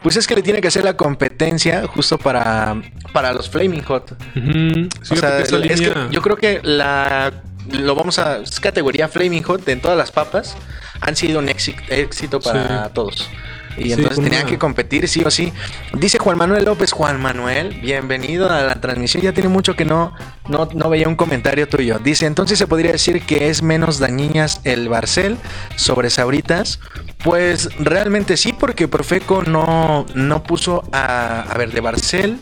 Pues 0.03 0.17
es 0.17 0.27
que 0.27 0.35
le 0.35 0.43
tiene 0.43 0.61
que 0.61 0.69
hacer 0.69 0.83
la 0.85 0.97
competencia 0.97 1.87
justo 1.87 2.17
para, 2.17 2.81
para 3.13 3.33
los 3.33 3.51
Flaming 3.51 3.83
Hot. 3.85 4.13
O 4.13 5.15
sea, 5.15 5.39
que 5.39 5.73
es 5.73 5.81
que 5.81 5.93
yo 6.11 6.23
creo 6.23 6.37
que 6.37 6.61
la 6.63 7.33
lo 7.73 7.95
vamos 7.95 8.19
a 8.19 8.39
es 8.39 8.59
categoría 8.59 9.07
Flaming 9.09 9.43
Hot 9.45 9.69
en 9.69 9.81
todas 9.81 9.97
las 9.97 10.11
papas 10.11 10.57
han 11.03 11.15
sido 11.15 11.39
un 11.39 11.47
éxi- 11.49 11.77
éxito 11.89 12.41
para 12.41 12.87
Sí. 12.87 12.91
todos. 12.95 13.29
Y 13.77 13.85
Sí, 13.85 13.93
entonces 13.93 14.17
tenían 14.23 14.43
una- 14.43 14.51
que 14.51 14.59
competir 14.59 15.09
sí 15.09 15.23
o 15.25 15.31
sí. 15.31 15.53
Dice 15.95 16.19
Juan 16.19 16.37
Manuel 16.37 16.65
López, 16.65 16.93
Juan 16.93 17.21
Manuel, 17.21 17.79
bienvenido 17.81 18.51
a 18.51 18.63
la 18.63 18.81
transmisión. 18.81 19.23
Ya 19.23 19.33
tiene 19.33 19.49
mucho 19.49 19.75
que 19.77 19.85
no, 19.85 20.13
no, 20.49 20.69
no 20.75 20.91
veía 20.91 21.09
un 21.09 21.17
comentario 21.17 21.69
tuyo. 21.69 21.99
Dice, 21.99 22.27
entonces 22.27 22.59
se 22.59 22.67
podría 22.67 22.93
decir 22.93 23.23
que 23.23 23.49
es 23.49 23.63
menos 23.63 23.99
dañinas 23.99 24.61
el 24.65 24.89
Barcel 24.89 25.37
sobre 25.77 26.11
Sabritas. 26.11 26.81
Pues 27.25 27.69
realmente 27.79 28.37
sí, 28.37 28.53
porque 28.53 28.89
Profeco 28.89 29.43
no, 29.43 30.07
no 30.15 30.43
puso 30.43 30.83
a... 30.93 31.43
A 31.43 31.59
ver, 31.59 31.71
de 31.73 31.81
Barcel... 31.81 32.41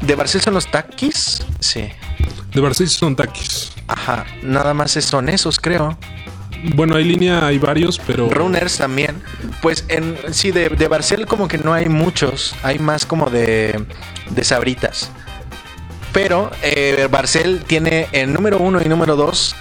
¿De 0.00 0.16
Barcel 0.16 0.40
son 0.40 0.54
los 0.54 0.68
taquis? 0.68 1.42
Sí. 1.60 1.88
de 2.52 2.60
Barcel 2.60 2.88
son 2.88 3.14
taquis. 3.14 3.70
Ajá, 3.86 4.26
nada 4.42 4.74
más 4.74 4.90
son 4.92 5.28
esos, 5.28 5.60
creo. 5.60 5.96
Bueno, 6.74 6.96
hay 6.96 7.04
línea, 7.04 7.46
hay 7.46 7.58
varios, 7.58 7.98
pero 7.98 8.28
Runners 8.30 8.78
también. 8.78 9.22
Pues 9.60 9.84
en 9.88 10.16
sí, 10.32 10.52
de, 10.52 10.68
de 10.68 10.88
Barcel 10.88 11.26
como 11.26 11.48
que 11.48 11.58
no 11.58 11.72
hay 11.72 11.88
muchos. 11.88 12.54
Hay 12.62 12.78
más 12.78 13.06
como 13.06 13.30
de, 13.30 13.84
de 14.30 14.44
sabritas. 14.44 15.10
Pero 16.12 16.50
eh, 16.62 17.08
Barcel 17.10 17.64
tiene 17.66 18.08
en 18.12 18.32
número 18.32 18.58
uno 18.58 18.80
y 18.82 18.88
número 18.88 19.16
dos 19.16 19.56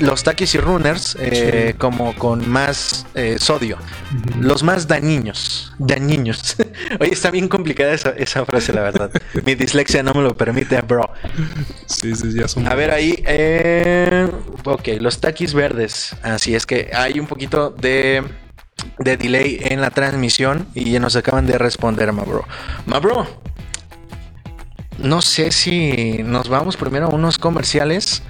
los 0.00 0.22
taquis 0.22 0.54
y 0.54 0.58
runners 0.58 1.16
eh, 1.20 1.68
Sí. 1.72 1.78
como 1.78 2.14
con 2.14 2.48
más 2.48 3.06
eh, 3.14 3.36
sodio. 3.38 3.78
Los 4.38 4.62
más 4.62 4.86
dañinos. 4.86 5.72
Dañinos. 5.78 6.56
Oye, 7.00 7.12
está 7.12 7.30
bien 7.30 7.48
complicada 7.48 7.92
esa, 7.92 8.10
esa 8.10 8.44
frase, 8.44 8.72
la 8.72 8.82
verdad. 8.82 9.10
Mi 9.44 9.54
dislexia 9.54 10.02
no 10.02 10.12
me 10.14 10.22
lo 10.22 10.36
permite, 10.36 10.80
bro. 10.82 11.10
sí, 11.86 12.14
sí, 12.14 12.32
ya 12.34 12.48
son. 12.48 12.66
A 12.66 12.74
ver 12.74 12.90
ahí, 12.90 13.22
eh, 13.26 14.28
ok, 14.64 14.88
los 15.00 15.20
taquis 15.20 15.54
verdes. 15.54 16.14
Así 16.22 16.54
es 16.54 16.66
que 16.66 16.90
hay 16.94 17.18
un 17.18 17.26
poquito 17.26 17.70
de, 17.70 18.22
de 18.98 19.16
delay 19.16 19.58
en 19.62 19.80
la 19.80 19.90
transmisión 19.90 20.66
y 20.74 20.90
ya 20.92 21.00
nos 21.00 21.16
acaban 21.16 21.46
de 21.46 21.58
responder, 21.58 22.12
Mabro. 22.12 22.44
Mabro, 22.86 23.26
no 24.98 25.22
sé 25.22 25.50
si 25.50 26.22
nos 26.22 26.48
vamos 26.48 26.76
primero 26.76 27.06
a 27.06 27.08
unos 27.10 27.38
comerciales. 27.38 28.22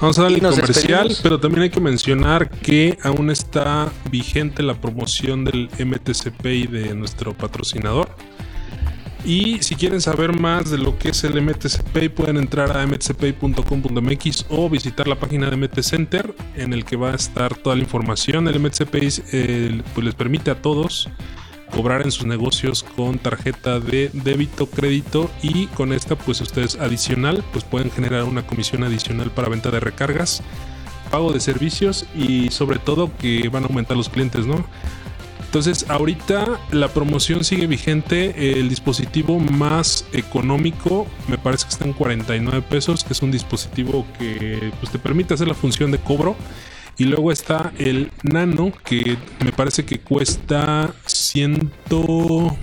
Vamos 0.00 0.18
a 0.18 0.24
darle 0.24 0.40
comercial, 0.40 1.08
despedimos. 1.08 1.20
pero 1.22 1.40
también 1.40 1.62
hay 1.62 1.70
que 1.70 1.80
mencionar 1.80 2.50
que 2.50 2.98
aún 3.02 3.30
está 3.30 3.90
vigente 4.10 4.62
la 4.62 4.74
promoción 4.74 5.44
del 5.44 5.70
MTCPI 5.78 6.66
de 6.66 6.94
nuestro 6.94 7.32
patrocinador. 7.32 8.10
Y 9.24 9.62
si 9.62 9.74
quieren 9.74 10.00
saber 10.00 10.38
más 10.38 10.70
de 10.70 10.78
lo 10.78 10.98
que 10.98 11.08
es 11.08 11.24
el 11.24 11.40
MTCPI, 11.42 12.10
pueden 12.10 12.36
entrar 12.36 12.76
a 12.76 12.86
mtcpi.com.mx 12.86 14.46
o 14.50 14.68
visitar 14.68 15.08
la 15.08 15.18
página 15.18 15.50
de 15.50 15.56
MT 15.56 15.80
Center, 15.80 16.34
en 16.54 16.72
el 16.72 16.84
que 16.84 16.96
va 16.96 17.12
a 17.12 17.14
estar 17.16 17.56
toda 17.56 17.74
la 17.74 17.82
información. 17.82 18.46
El 18.46 18.60
MTCPI 18.60 19.08
eh, 19.32 19.82
pues 19.94 20.04
les 20.04 20.14
permite 20.14 20.50
a 20.50 20.60
todos 20.62 21.08
cobrar 21.70 22.02
en 22.02 22.10
sus 22.10 22.26
negocios 22.26 22.82
con 22.82 23.18
tarjeta 23.18 23.80
de 23.80 24.10
débito, 24.12 24.66
crédito 24.66 25.30
y 25.42 25.66
con 25.68 25.92
esta 25.92 26.16
pues 26.16 26.40
ustedes 26.40 26.76
adicional 26.76 27.44
pues 27.52 27.64
pueden 27.64 27.90
generar 27.90 28.24
una 28.24 28.46
comisión 28.46 28.84
adicional 28.84 29.30
para 29.30 29.48
venta 29.48 29.70
de 29.70 29.80
recargas, 29.80 30.42
pago 31.10 31.32
de 31.32 31.40
servicios 31.40 32.06
y 32.14 32.50
sobre 32.50 32.78
todo 32.78 33.10
que 33.18 33.48
van 33.48 33.64
a 33.64 33.66
aumentar 33.66 33.96
los 33.96 34.08
clientes, 34.08 34.46
¿no? 34.46 34.64
Entonces 35.46 35.86
ahorita 35.88 36.60
la 36.72 36.88
promoción 36.88 37.44
sigue 37.44 37.66
vigente, 37.66 38.58
el 38.58 38.68
dispositivo 38.68 39.38
más 39.38 40.04
económico 40.12 41.06
me 41.28 41.38
parece 41.38 41.64
que 41.64 41.70
está 41.70 41.84
en 41.84 41.92
49 41.92 42.62
pesos, 42.68 43.04
que 43.04 43.12
es 43.12 43.22
un 43.22 43.30
dispositivo 43.30 44.04
que 44.18 44.72
pues, 44.80 44.92
te 44.92 44.98
permite 44.98 45.34
hacer 45.34 45.48
la 45.48 45.54
función 45.54 45.90
de 45.90 45.98
cobro. 45.98 46.36
Y 46.98 47.04
luego 47.04 47.30
está 47.30 47.72
el 47.78 48.10
Nano, 48.22 48.72
que 48.84 49.18
me 49.44 49.52
parece 49.52 49.84
que 49.84 49.98
cuesta 49.98 50.94
ciento... 51.36 52.56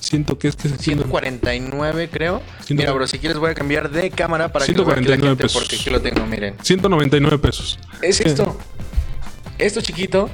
Ciento, 0.00 0.38
¿qué 0.38 0.48
es 0.48 0.56
que 0.56 0.68
es? 0.68 0.78
149 0.78 2.08
creo. 2.10 2.40
Mira, 2.70 2.92
bro, 2.92 3.06
si 3.08 3.18
quieres 3.18 3.38
voy 3.38 3.50
a 3.50 3.54
cambiar 3.54 3.90
de 3.90 4.10
cámara 4.10 4.52
para 4.52 4.64
que 4.64 4.72
lo 4.72 4.84
vea 4.84 4.94
aquí 4.94 5.04
la 5.04 5.16
149 5.16 5.36
gente, 5.36 5.42
pesos. 5.42 5.60
porque 5.62 5.76
aquí 5.76 5.90
lo 5.90 6.00
tengo, 6.00 6.26
miren. 6.26 6.54
199 6.62 7.38
pesos. 7.38 7.78
Es 8.02 8.20
esto. 8.20 8.56
Esto 9.58 9.80
chiquito 9.80 10.30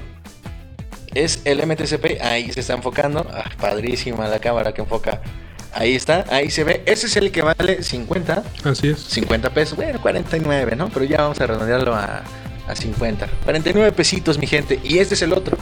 es 1.14 1.40
el 1.44 1.66
MTCP. 1.66 2.20
Ahí 2.20 2.52
se 2.52 2.60
está 2.60 2.74
enfocando. 2.74 3.26
Ah, 3.32 3.50
padrísima 3.58 4.28
la 4.28 4.38
cámara 4.40 4.72
que 4.74 4.82
enfoca. 4.82 5.22
Ahí 5.72 5.94
está, 5.96 6.26
ahí 6.28 6.50
se 6.50 6.64
ve. 6.64 6.82
Ese 6.84 7.06
es 7.06 7.16
el 7.16 7.32
que 7.32 7.40
vale 7.40 7.82
50. 7.82 8.42
Así 8.64 8.88
es. 8.88 9.00
50 9.00 9.54
pesos. 9.54 9.74
Bueno, 9.76 10.00
49, 10.02 10.76
¿no? 10.76 10.90
Pero 10.90 11.06
ya 11.06 11.22
vamos 11.22 11.40
a 11.40 11.46
redondearlo 11.46 11.94
a, 11.94 12.22
a 12.68 12.76
50. 12.76 13.26
49 13.44 13.92
pesitos, 13.92 14.36
mi 14.38 14.46
gente. 14.46 14.78
Y 14.84 14.98
este 14.98 15.14
es 15.14 15.22
el 15.22 15.32
otro. 15.32 15.56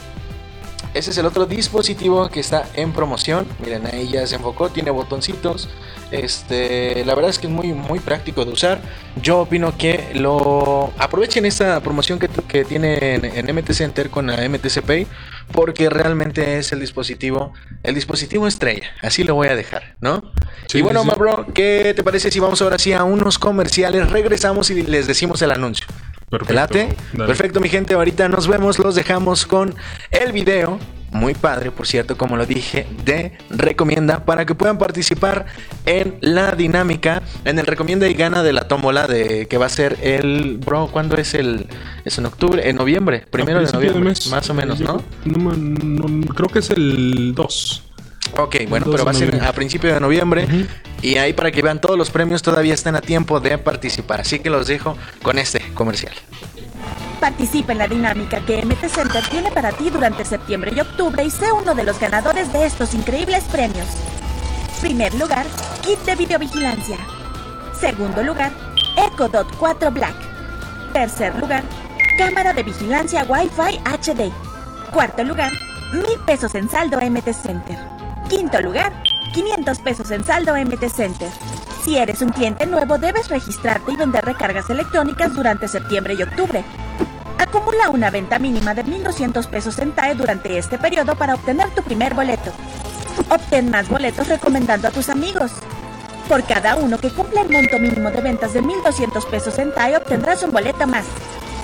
Ese 0.93 1.11
es 1.11 1.19
el 1.19 1.27
otro 1.27 1.47
dispositivo 1.47 2.29
que 2.29 2.41
está 2.41 2.69
en 2.75 2.93
promoción. 2.93 3.47
Miren, 3.63 3.87
ahí 3.87 4.09
ya 4.09 4.27
se 4.27 4.37
enfocó, 4.37 4.71
tiene 4.71 4.91
botoncitos. 4.91 5.69
Este, 6.11 7.05
la 7.05 7.15
verdad 7.15 7.31
es 7.31 7.39
que 7.39 7.47
es 7.47 7.53
muy, 7.53 7.73
muy 7.73 8.01
práctico 8.01 8.45
de 8.45 8.51
usar. 8.51 8.81
Yo 9.23 9.41
opino 9.41 9.77
que 9.79 10.11
lo 10.15 10.93
aprovechen 10.99 11.47
esta 11.47 11.81
promoción 11.81 12.19
que, 12.19 12.29
que 12.29 12.65
tiene 12.65 13.15
en, 13.15 13.55
MT 13.55 13.71
Center 13.73 14.11
con 14.11 14.27
la 14.27 14.49
MTC 14.49 14.83
Pay, 14.83 15.07
porque 15.53 15.89
realmente 15.89 16.59
es 16.59 16.73
el 16.73 16.81
dispositivo, 16.81 17.53
el 17.85 17.95
dispositivo 17.95 18.49
estrella. 18.49 18.91
Así 19.01 19.23
lo 19.23 19.37
voy 19.37 19.47
a 19.49 19.55
dejar, 19.55 19.95
¿no? 20.01 20.33
Sí, 20.67 20.79
y 20.79 20.83
bueno, 20.83 21.03
sí, 21.03 21.09
sí. 21.09 21.11
Mabro, 21.13 21.47
¿qué 21.55 21.93
te 21.95 22.03
parece 22.03 22.33
si 22.33 22.41
vamos 22.41 22.61
ahora 22.63 22.79
sí 22.79 22.93
a 22.93 23.05
unos 23.05 23.39
comerciales? 23.39 24.11
Regresamos 24.11 24.71
y 24.71 24.83
les 24.83 25.07
decimos 25.07 25.41
el 25.43 25.53
anuncio. 25.53 25.87
¿Te 26.31 26.39
Perfecto. 26.39 26.55
late? 26.55 26.89
Dale. 27.13 27.27
Perfecto, 27.27 27.61
mi 27.61 27.69
gente. 27.69 27.95
Ahorita 27.95 28.29
nos 28.29 28.47
vemos. 28.47 28.79
Los 28.79 28.95
dejamos 28.95 29.47
con 29.47 29.75
el 30.11 30.33
video. 30.33 30.79
Muy 31.13 31.35
padre, 31.35 31.73
por 31.73 31.89
cierto, 31.89 32.17
como 32.17 32.37
lo 32.37 32.47
dije, 32.47 32.87
de 33.05 33.37
Recomienda 33.51 34.25
para 34.25 34.47
que 34.47 34.55
puedan 34.55 34.79
participar 34.79 35.47
en 35.85 36.15
la 36.21 36.53
dinámica, 36.53 37.23
en 37.45 37.59
el 37.59 37.67
Recomienda 37.67 38.07
y 38.09 38.15
Gana 38.15 38.45
de 38.45 38.53
la 38.53 38.69
tómbola 38.69 39.09
de 39.09 39.47
que 39.49 39.59
va 39.59 39.67
a 39.67 39.71
ser 39.71 39.99
el. 40.03 40.59
Bro, 40.59 40.87
¿cuándo 40.93 41.17
es 41.17 41.35
el.? 41.35 41.67
Es 42.05 42.17
en 42.19 42.27
octubre, 42.27 42.69
en 42.71 42.77
noviembre, 42.77 43.27
primero 43.29 43.59
de 43.61 43.73
noviembre, 43.73 44.05
mes. 44.05 44.29
más 44.29 44.49
o 44.51 44.55
menos, 44.55 44.79
Yo- 44.79 45.03
¿no? 45.25 45.41
no- 45.51 46.27
creo 46.33 46.49
que 46.49 46.61
es 46.61 46.71
el 46.71 47.35
2. 47.35 47.90
Ok, 48.37 48.57
bueno, 48.69 48.87
2 48.87 48.95
pero 48.95 49.05
va 49.05 49.11
a 49.11 49.15
ser 49.15 49.43
a 49.43 49.53
principio 49.53 49.93
de 49.93 50.01
noviembre. 50.01 50.47
Y 51.03 51.17
ahí 51.17 51.33
para 51.33 51.51
que 51.51 51.63
vean 51.63 51.81
todos 51.81 51.97
los 51.97 52.11
premios, 52.11 52.43
todavía 52.43 52.75
están 52.75 52.97
a 52.97 53.01
tiempo 53.01 53.41
de 53.41 53.57
participar. 53.59 54.21
Así 54.21 54.39
que 54.39 54.51
los 54.51 54.67
dejo 54.67 54.97
con 55.23 55.39
este 55.39 55.61
comercial. 55.75 56.15
Participa 57.21 57.73
en 57.73 57.79
la 57.79 57.89
dinámica 57.89 58.41
que 58.41 58.65
MT 58.65 58.89
Center 58.89 59.23
tiene 59.29 59.51
para 59.51 59.73
ti 59.73 59.91
durante 59.91 60.25
septiembre 60.25 60.73
y 60.75 60.81
octubre 60.81 61.23
y 61.23 61.31
sé 61.31 61.53
uno 61.53 61.75
de 61.75 61.85
los 61.85 61.99
ganadores 62.01 62.53
de 62.53 62.65
estos 62.65 62.95
increíbles 62.95 63.45
premios. 63.45 63.87
Primer 64.81 65.13
lugar, 65.15 65.45
kit 65.83 65.99
de 66.01 66.15
videovigilancia. 66.15 66.97
Segundo 67.79 68.23
lugar, 68.23 68.53
Echo 68.97 69.29
Dot 69.29 69.55
4 69.59 69.91
Black. 69.91 70.15
Tercer 70.95 71.35
lugar, 71.39 71.63
cámara 72.17 72.55
de 72.55 72.63
vigilancia 72.63 73.27
Wi-Fi 73.29 73.81
HD. 73.85 74.33
Cuarto 74.91 75.23
lugar, 75.23 75.53
mil 75.93 76.19
pesos 76.27 76.55
en 76.55 76.71
saldo 76.71 76.99
MT 76.99 77.33
Center. 77.35 78.00
Quinto 78.31 78.61
lugar, 78.61 78.93
500 79.35 79.81
pesos 79.81 80.09
en 80.13 80.23
saldo 80.23 80.55
MT 80.55 80.89
Center. 80.89 81.29
Si 81.85 81.97
eres 81.99 82.23
un 82.23 82.29
cliente 82.29 82.65
nuevo, 82.65 82.97
debes 82.97 83.29
registrarte 83.29 83.91
y 83.91 83.97
vender 83.97 84.25
recargas 84.25 84.71
electrónicas 84.71 85.35
durante 85.35 85.67
septiembre 85.67 86.15
y 86.15 86.23
octubre. 86.23 86.63
Acumula 87.39 87.91
una 87.91 88.09
venta 88.09 88.39
mínima 88.39 88.73
de 88.73 88.85
1.200 88.85 89.49
pesos 89.49 89.81
en 89.81 89.91
TAE 89.91 90.15
durante 90.15 90.57
este 90.57 90.79
periodo 90.79 91.17
para 91.17 91.35
obtener 91.35 91.71
tu 91.71 91.83
primer 91.83 92.15
boleto. 92.15 92.53
Obtén 93.31 93.69
más 93.69 93.89
boletos 93.89 94.29
recomendando 94.29 94.87
a 94.87 94.93
tus 94.93 95.09
amigos. 95.09 95.51
Por 96.29 96.45
cada 96.45 96.77
uno 96.77 96.99
que 96.99 97.11
cumpla 97.11 97.41
el 97.41 97.51
monto 97.51 97.81
mínimo 97.81 98.13
de 98.13 98.21
ventas 98.21 98.55
de 98.55 98.63
1.200 98.63 99.29
pesos 99.29 99.59
en 99.59 99.75
TAE, 99.75 99.97
obtendrás 99.97 100.45
un 100.45 100.53
boleto 100.53 100.87
más. 100.87 101.05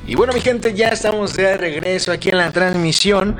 Y 0.06 0.14
bueno, 0.14 0.34
mi 0.34 0.40
gente, 0.40 0.74
ya 0.74 0.88
estamos 0.88 1.34
de 1.34 1.56
regreso 1.56 2.12
aquí 2.12 2.28
en 2.28 2.36
la 2.38 2.52
transmisión. 2.52 3.38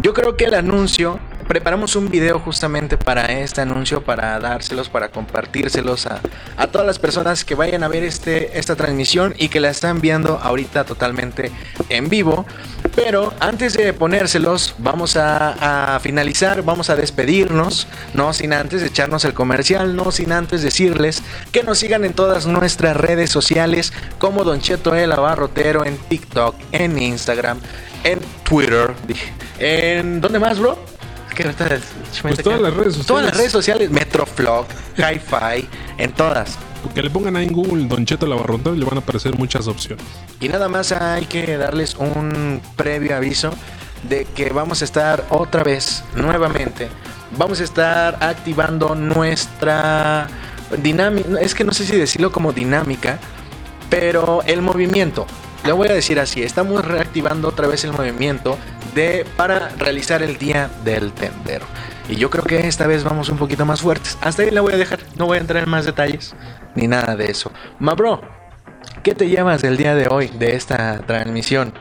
Yo 0.00 0.14
creo 0.14 0.36
que 0.36 0.44
el 0.44 0.54
anuncio 0.54 1.18
preparamos 1.46 1.96
un 1.96 2.10
video 2.10 2.38
justamente 2.38 2.96
para 2.96 3.26
este 3.26 3.60
anuncio, 3.60 4.02
para 4.02 4.38
dárselos, 4.40 4.88
para 4.88 5.08
compartírselos 5.10 6.06
a, 6.06 6.20
a, 6.56 6.66
todas 6.68 6.86
las 6.86 6.98
personas 6.98 7.44
que 7.44 7.54
vayan 7.54 7.82
a 7.82 7.88
ver 7.88 8.02
este, 8.04 8.58
esta 8.58 8.76
transmisión 8.76 9.34
y 9.38 9.48
que 9.48 9.60
la 9.60 9.70
están 9.70 10.00
viendo 10.00 10.38
ahorita 10.42 10.84
totalmente 10.84 11.50
en 11.88 12.08
vivo. 12.08 12.46
Pero 12.94 13.32
antes 13.40 13.74
de 13.74 13.92
ponérselos, 13.92 14.74
vamos 14.78 15.16
a, 15.16 15.94
a 15.94 16.00
finalizar, 16.00 16.62
vamos 16.62 16.90
a 16.90 16.96
despedirnos, 16.96 17.88
no 18.14 18.32
sin 18.32 18.52
antes 18.52 18.82
echarnos 18.82 19.24
el 19.24 19.34
comercial, 19.34 19.96
no 19.96 20.12
sin 20.12 20.32
antes 20.32 20.62
decirles 20.62 21.22
que 21.52 21.62
nos 21.62 21.78
sigan 21.78 22.04
en 22.04 22.12
todas 22.12 22.46
nuestras 22.46 22.96
redes 22.96 23.30
sociales 23.30 23.92
como 24.18 24.44
Don 24.44 24.60
Cheto 24.60 24.94
El 24.94 25.12
Abarrotero 25.12 25.84
en 25.84 25.96
TikTok, 25.96 26.54
en 26.72 26.98
Instagram, 26.98 27.58
en 28.04 28.20
Twitter, 28.44 28.94
en 29.58 30.20
¿dónde 30.20 30.38
más, 30.38 30.58
bro? 30.58 30.93
Pues 31.34 32.42
todas 32.42 32.60
las 32.60 32.74
redes 32.74 32.94
sociales. 32.94 33.06
Todas 33.06 33.24
las 33.24 33.36
redes 33.36 33.52
sociales, 33.52 33.90
Metroflog, 33.90 34.66
Hi-Fi, 34.96 35.68
en 35.98 36.12
todas. 36.12 36.58
Que 36.94 37.02
le 37.02 37.10
pongan 37.10 37.36
ahí 37.36 37.46
en 37.46 37.52
Google 37.52 37.86
Don 37.86 38.04
Cheto 38.04 38.26
Lavarrontero 38.26 38.74
y 38.76 38.78
le 38.78 38.84
van 38.84 38.98
a 38.98 39.00
aparecer 39.00 39.36
muchas 39.38 39.66
opciones. 39.66 40.04
Y 40.40 40.48
nada 40.48 40.68
más 40.68 40.92
hay 40.92 41.24
que 41.26 41.56
darles 41.56 41.96
un 41.96 42.60
previo 42.76 43.16
aviso 43.16 43.50
de 44.08 44.26
que 44.34 44.50
vamos 44.50 44.82
a 44.82 44.84
estar 44.84 45.24
otra 45.30 45.62
vez, 45.62 46.04
nuevamente, 46.14 46.88
vamos 47.38 47.60
a 47.60 47.64
estar 47.64 48.18
activando 48.22 48.94
nuestra 48.94 50.28
dinámica, 50.82 51.40
es 51.40 51.54
que 51.54 51.64
no 51.64 51.72
sé 51.72 51.86
si 51.86 51.96
decirlo 51.96 52.30
como 52.30 52.52
dinámica, 52.52 53.18
pero 53.88 54.42
el 54.46 54.62
movimiento. 54.62 55.26
Le 55.64 55.72
voy 55.72 55.88
a 55.88 55.94
decir 55.94 56.20
así, 56.20 56.42
estamos 56.42 56.84
reactivando 56.84 57.48
otra 57.48 57.66
vez 57.66 57.84
el 57.84 57.92
movimiento 57.92 58.58
de 58.94 59.24
para 59.34 59.70
realizar 59.70 60.22
el 60.22 60.36
día 60.36 60.68
del 60.84 61.12
tendero. 61.12 61.64
Y 62.06 62.16
yo 62.16 62.28
creo 62.28 62.44
que 62.44 62.66
esta 62.66 62.86
vez 62.86 63.02
vamos 63.02 63.30
un 63.30 63.38
poquito 63.38 63.64
más 63.64 63.80
fuertes. 63.80 64.18
Hasta 64.20 64.42
ahí 64.42 64.50
la 64.50 64.60
voy 64.60 64.74
a 64.74 64.76
dejar, 64.76 65.00
no 65.16 65.24
voy 65.24 65.38
a 65.38 65.40
entrar 65.40 65.62
en 65.62 65.70
más 65.70 65.86
detalles 65.86 66.36
ni 66.74 66.86
nada 66.86 67.16
de 67.16 67.30
eso. 67.30 67.50
Ma 67.78 67.94
bro, 67.94 68.20
¿qué 69.02 69.14
te 69.14 69.26
llevas 69.26 69.62
del 69.62 69.78
día 69.78 69.94
de 69.94 70.06
hoy 70.08 70.28
de 70.38 70.54
esta 70.54 70.98
transmisión? 71.06 71.72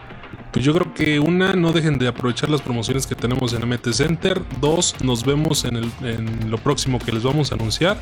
Pues 0.53 0.63
yo 0.63 0.73
creo 0.73 0.93
que 0.93 1.19
una, 1.19 1.53
no 1.53 1.73
dejen 1.73 1.99
de 1.99 2.07
aprovechar 2.07 2.49
las 2.49 2.61
promociones 2.61 3.05
que 3.05 3.15
tenemos 3.15 3.51
en 3.51 3.67
MT 3.67 3.91
Center. 3.91 4.41
Dos, 4.61 4.95
nos 5.03 5.25
vemos 5.25 5.65
en 5.65 6.49
lo 6.49 6.57
próximo 6.57 6.99
que 6.99 7.11
les 7.11 7.23
vamos 7.23 7.51
a 7.51 7.55
anunciar. 7.55 7.97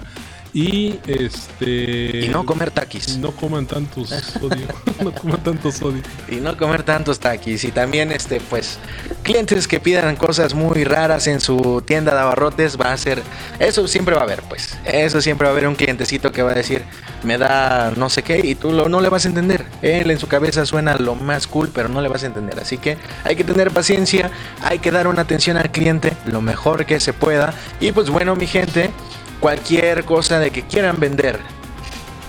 Y 0.54 1.00
este. 1.08 2.26
Y 2.26 2.30
no 2.30 2.46
comer 2.46 2.72
taquis. 2.72 3.18
No 3.18 3.32
coman 3.32 3.66
tantos 3.66 4.10
sodio. 4.10 4.68
no 5.02 5.14
coman 5.14 5.42
tantos 5.44 5.76
sodio. 5.76 6.02
Y 6.28 6.36
no 6.36 6.58
comer 6.58 6.84
tantos 6.84 7.20
taquis. 7.20 7.64
Y 7.64 7.72
también, 7.72 8.12
este, 8.12 8.42
pues, 8.42 8.78
clientes 9.24 9.68
que 9.68 9.80
pidan 9.80 10.16
cosas 10.18 10.54
muy 10.54 10.84
raras 10.84 11.28
en 11.28 11.40
su 11.40 11.82
tienda 11.86 12.14
de 12.14 12.20
abarrotes, 12.20 12.80
va 12.80 12.92
a 12.92 12.98
ser. 12.98 13.22
Eso 13.60 13.88
siempre 13.88 14.16
va 14.16 14.22
a 14.22 14.24
haber, 14.26 14.42
pues. 14.44 14.78
Eso 14.86 15.22
siempre 15.22 15.46
va 15.46 15.52
a 15.52 15.54
haber 15.54 15.68
un 15.68 15.76
clientecito 15.76 16.32
que 16.32 16.44
va 16.44 16.52
a 16.52 16.56
decir, 16.56 16.84
me 17.24 17.38
da 17.38 17.94
no 17.96 18.10
sé 18.10 18.24
qué, 18.24 18.42
y 18.44 18.56
tú 18.56 18.72
lo, 18.72 18.90
no 18.90 19.00
le 19.00 19.10
vas 19.10 19.26
a 19.26 19.30
entender. 19.30 19.66
Él 19.82 20.12
en 20.12 20.20
su 20.20 20.28
cabeza 20.28 20.66
suena 20.66 20.98
lo 20.98 21.16
más 21.16 21.48
cool, 21.48 21.70
pero 21.74 21.88
no 21.88 22.02
le 22.02 22.10
vas 22.10 22.24
a 22.24 22.28
entender. 22.28 22.60
Así 22.60 22.78
que 22.78 22.98
hay 23.24 23.36
que 23.38 23.44
tener 23.46 23.72
paciencia, 23.72 24.32
hay 24.62 24.80
que 24.80 24.92
dar 24.92 25.08
una 25.08 25.22
atención 25.22 25.56
al 25.56 25.72
cliente 25.72 26.14
lo 26.26 26.42
mejor 26.42 26.86
que 26.86 27.00
se 27.00 27.14
pueda. 27.14 27.54
Y 27.80 27.94
pues 27.94 28.10
bueno, 28.10 28.36
mi 28.36 28.48
gente 28.48 28.92
cualquier 29.42 30.06
cosa 30.06 30.40
de 30.40 30.52
que 30.52 30.62
quieran 30.62 31.00
vender 31.00 31.40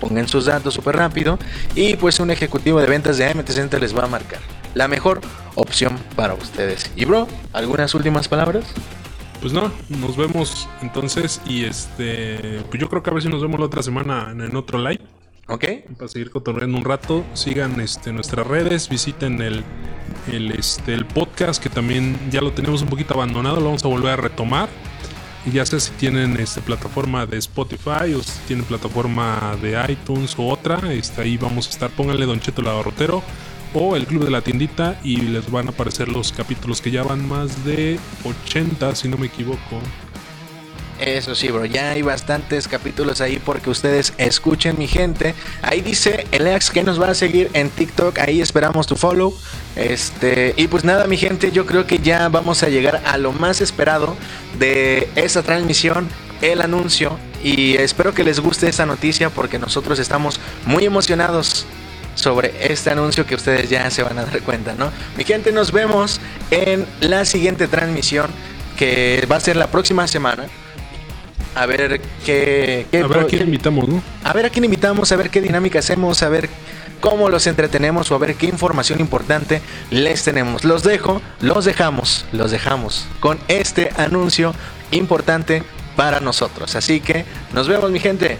pongan 0.00 0.28
sus 0.28 0.44
datos 0.46 0.74
súper 0.74 0.96
rápido 0.96 1.38
y 1.74 1.96
pues 1.96 2.20
un 2.20 2.30
ejecutivo 2.30 2.80
de 2.80 2.86
ventas 2.86 3.18
de 3.18 3.34
MT 3.34 3.50
Center 3.50 3.80
les 3.80 3.96
va 3.96 4.04
a 4.04 4.08
marcar 4.08 4.40
la 4.74 4.88
mejor 4.88 5.20
opción 5.54 5.98
para 6.14 6.34
ustedes. 6.34 6.90
Y 6.96 7.06
bro, 7.06 7.26
¿algunas 7.52 7.94
últimas 7.94 8.28
palabras? 8.28 8.64
Pues 9.46 9.54
no, 9.54 9.70
nos 9.90 10.16
vemos 10.16 10.68
entonces 10.82 11.40
y 11.46 11.66
este, 11.66 12.64
pues 12.68 12.80
yo 12.80 12.88
creo 12.88 13.00
que 13.00 13.10
a 13.10 13.12
ver 13.12 13.22
si 13.22 13.28
nos 13.28 13.40
vemos 13.40 13.60
la 13.60 13.66
otra 13.66 13.80
semana 13.80 14.32
en 14.32 14.56
otro 14.56 14.76
live. 14.76 14.98
Ok. 15.46 15.64
Para 15.96 16.08
seguir 16.08 16.32
cotorreando 16.32 16.76
un 16.76 16.84
rato, 16.84 17.24
sigan 17.32 17.80
este, 17.80 18.12
nuestras 18.12 18.44
redes, 18.44 18.88
visiten 18.88 19.40
el, 19.40 19.62
el, 20.32 20.50
este, 20.50 20.94
el 20.94 21.06
podcast 21.06 21.62
que 21.62 21.70
también 21.70 22.18
ya 22.28 22.40
lo 22.40 22.54
tenemos 22.54 22.82
un 22.82 22.88
poquito 22.88 23.14
abandonado, 23.14 23.60
lo 23.60 23.66
vamos 23.66 23.84
a 23.84 23.86
volver 23.86 24.14
a 24.14 24.16
retomar. 24.16 24.68
Y 25.44 25.52
ya 25.52 25.64
sé 25.64 25.78
si 25.78 25.92
tienen 25.92 26.36
este, 26.40 26.60
plataforma 26.60 27.24
de 27.24 27.36
Spotify 27.36 28.14
o 28.18 28.24
si 28.24 28.40
tienen 28.48 28.64
plataforma 28.64 29.56
de 29.62 29.80
iTunes 29.88 30.34
o 30.40 30.48
otra, 30.48 30.92
este, 30.92 31.22
ahí 31.22 31.36
vamos 31.36 31.68
a 31.68 31.70
estar. 31.70 31.90
Pónganle 31.90 32.26
Don 32.26 32.40
Cheto 32.40 32.62
Lavarrotero 32.62 33.22
o 33.78 33.94
el 33.94 34.06
Club 34.06 34.24
de 34.24 34.30
la 34.30 34.40
Tiendita 34.40 34.98
y 35.04 35.18
les 35.18 35.50
van 35.50 35.66
a 35.66 35.70
aparecer 35.70 36.08
los 36.08 36.32
capítulos 36.32 36.80
que 36.80 36.90
ya 36.90 37.02
van 37.02 37.28
más 37.28 37.64
de 37.64 37.98
80, 38.24 38.94
si 38.94 39.08
no 39.08 39.18
me 39.18 39.26
equivoco. 39.26 39.80
Eso 40.98 41.34
sí, 41.34 41.48
bro, 41.48 41.66
ya 41.66 41.90
hay 41.90 42.00
bastantes 42.00 42.68
capítulos 42.68 43.20
ahí 43.20 43.38
porque 43.38 43.68
ustedes 43.68 44.14
escuchen, 44.16 44.76
mi 44.78 44.86
gente. 44.86 45.34
Ahí 45.60 45.82
dice 45.82 46.26
el 46.32 46.46
ex 46.46 46.70
que 46.70 46.82
nos 46.82 46.98
va 46.98 47.10
a 47.10 47.14
seguir 47.14 47.50
en 47.52 47.68
TikTok, 47.68 48.18
ahí 48.18 48.40
esperamos 48.40 48.86
tu 48.86 48.96
follow. 48.96 49.36
Este, 49.76 50.54
y 50.56 50.68
pues 50.68 50.84
nada, 50.84 51.06
mi 51.06 51.18
gente, 51.18 51.52
yo 51.52 51.66
creo 51.66 51.86
que 51.86 51.98
ya 51.98 52.30
vamos 52.30 52.62
a 52.62 52.70
llegar 52.70 53.02
a 53.04 53.18
lo 53.18 53.32
más 53.32 53.60
esperado 53.60 54.16
de 54.58 55.10
esta 55.16 55.42
transmisión, 55.42 56.08
el 56.40 56.62
anuncio. 56.62 57.18
Y 57.44 57.76
espero 57.76 58.14
que 58.14 58.24
les 58.24 58.40
guste 58.40 58.66
esta 58.66 58.86
noticia 58.86 59.28
porque 59.28 59.58
nosotros 59.58 59.98
estamos 59.98 60.40
muy 60.64 60.86
emocionados 60.86 61.66
sobre 62.16 62.72
este 62.72 62.90
anuncio 62.90 63.24
que 63.24 63.36
ustedes 63.36 63.70
ya 63.70 63.88
se 63.90 64.02
van 64.02 64.18
a 64.18 64.24
dar 64.24 64.40
cuenta, 64.42 64.74
¿no? 64.74 64.90
Mi 65.16 65.22
gente, 65.22 65.52
nos 65.52 65.70
vemos 65.70 66.20
en 66.50 66.84
la 67.00 67.24
siguiente 67.24 67.68
transmisión 67.68 68.30
que 68.76 69.26
va 69.30 69.36
a 69.36 69.40
ser 69.40 69.56
la 69.56 69.68
próxima 69.68 70.08
semana. 70.08 70.46
A 71.54 71.64
ver 71.66 72.00
qué... 72.24 72.86
qué 72.90 72.98
a 72.98 73.06
ver 73.06 73.20
a 73.20 73.26
quién 73.26 73.42
invitamos, 73.42 73.88
¿no? 73.88 74.02
A 74.24 74.32
ver 74.32 74.46
a 74.46 74.50
quién 74.50 74.64
invitamos, 74.64 75.12
a 75.12 75.16
ver 75.16 75.30
qué 75.30 75.40
dinámica 75.40 75.78
hacemos, 75.78 76.22
a 76.22 76.28
ver 76.28 76.50
cómo 77.00 77.28
los 77.28 77.46
entretenemos 77.46 78.10
o 78.10 78.14
a 78.14 78.18
ver 78.18 78.34
qué 78.34 78.46
información 78.46 79.00
importante 79.00 79.62
les 79.90 80.24
tenemos. 80.24 80.64
Los 80.64 80.82
dejo, 80.82 81.22
los 81.40 81.64
dejamos, 81.64 82.26
los 82.32 82.50
dejamos 82.50 83.06
con 83.20 83.38
este 83.48 83.90
anuncio 83.96 84.54
importante 84.90 85.62
para 85.96 86.20
nosotros. 86.20 86.76
Así 86.76 87.00
que 87.00 87.24
nos 87.52 87.68
vemos 87.68 87.90
mi 87.90 88.00
gente. 88.00 88.38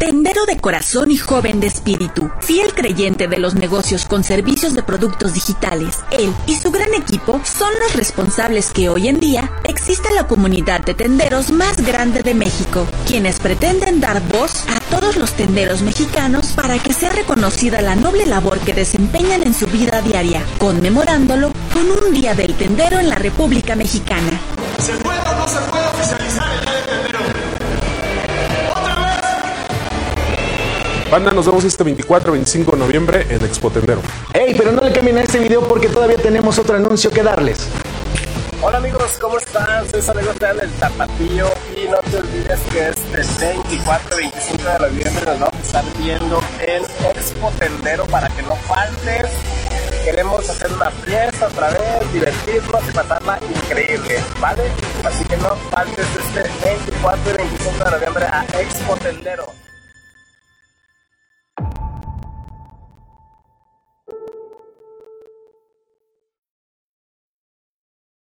Tendero 0.00 0.46
de 0.46 0.56
corazón 0.56 1.10
y 1.10 1.18
joven 1.18 1.60
de 1.60 1.66
espíritu, 1.66 2.30
fiel 2.40 2.72
creyente 2.72 3.28
de 3.28 3.38
los 3.38 3.54
negocios 3.54 4.06
con 4.06 4.24
servicios 4.24 4.72
de 4.72 4.82
productos 4.82 5.34
digitales, 5.34 5.98
él 6.10 6.32
y 6.46 6.54
su 6.54 6.70
gran 6.70 6.94
equipo 6.94 7.38
son 7.44 7.68
los 7.78 7.94
responsables 7.94 8.70
que 8.70 8.88
hoy 8.88 9.08
en 9.08 9.20
día 9.20 9.52
existe 9.64 10.08
la 10.14 10.26
comunidad 10.26 10.80
de 10.80 10.94
tenderos 10.94 11.50
más 11.50 11.84
grande 11.84 12.22
de 12.22 12.32
México, 12.32 12.86
quienes 13.06 13.40
pretenden 13.40 14.00
dar 14.00 14.22
voz 14.28 14.64
a 14.70 14.80
todos 14.88 15.16
los 15.16 15.34
tenderos 15.34 15.82
mexicanos 15.82 16.52
para 16.56 16.78
que 16.78 16.94
sea 16.94 17.10
reconocida 17.10 17.82
la 17.82 17.94
noble 17.94 18.24
labor 18.24 18.58
que 18.60 18.72
desempeñan 18.72 19.42
en 19.42 19.52
su 19.52 19.66
vida 19.66 20.00
diaria, 20.00 20.42
conmemorándolo 20.56 21.52
con 21.74 21.90
un 21.90 22.14
Día 22.14 22.34
del 22.34 22.54
Tendero 22.54 22.98
en 22.98 23.10
la 23.10 23.16
República 23.16 23.76
Mexicana. 23.76 24.40
¿Se 24.78 24.92
puede 24.94 25.20
o 25.20 25.34
no 25.34 25.46
se 25.46 25.58
puede 25.70 25.86
oficializar 25.88 26.39
Banda, 31.10 31.32
nos 31.32 31.44
vemos 31.44 31.64
este 31.64 31.82
24 31.82 32.30
25 32.30 32.70
de 32.70 32.78
noviembre 32.78 33.26
en 33.28 33.44
Expo 33.44 33.68
Tendero. 33.68 34.00
Ey, 34.32 34.54
pero 34.54 34.70
no 34.70 34.80
le 34.80 34.92
cambien 34.92 35.18
a 35.18 35.22
este 35.22 35.40
video 35.40 35.66
porque 35.66 35.88
todavía 35.88 36.16
tenemos 36.18 36.56
otro 36.60 36.76
anuncio 36.76 37.10
que 37.10 37.24
darles. 37.24 37.66
Hola 38.62 38.78
amigos, 38.78 39.18
¿cómo 39.20 39.36
están? 39.38 39.90
Soy 39.90 40.02
Alejo 40.06 40.32
del 40.34 40.70
Tapatío 40.74 41.46
y 41.74 41.88
no 41.88 41.96
te 42.08 42.16
olvides 42.16 42.60
que 42.70 42.90
este 43.20 43.46
24 43.48 44.16
25 44.18 44.62
de 44.62 44.78
noviembre 44.78 45.24
nos 45.26 45.40
vamos 45.40 45.54
a 45.54 45.62
estar 45.62 45.84
viendo 45.98 46.40
en 46.60 46.84
Expo 47.16 47.50
Tendero 47.58 48.06
para 48.06 48.28
que 48.28 48.42
no 48.42 48.54
faltes. 48.54 49.30
Queremos 50.04 50.48
hacer 50.48 50.72
una 50.72 50.92
fiesta 50.92 51.48
otra 51.48 51.70
vez, 51.70 52.12
divertirnos 52.12 52.82
y 52.88 52.92
pasarla 52.92 53.40
increíble, 53.52 54.22
¿vale? 54.40 54.62
Así 55.02 55.24
que 55.24 55.36
no 55.38 55.56
faltes 55.72 56.06
este 56.24 56.48
24 56.64 57.34
y 57.34 57.36
25 57.36 57.84
de 57.84 57.90
noviembre 57.90 58.24
a 58.26 58.46
Expo 58.60 58.96
Tendero. 58.96 59.59
you 61.60 61.89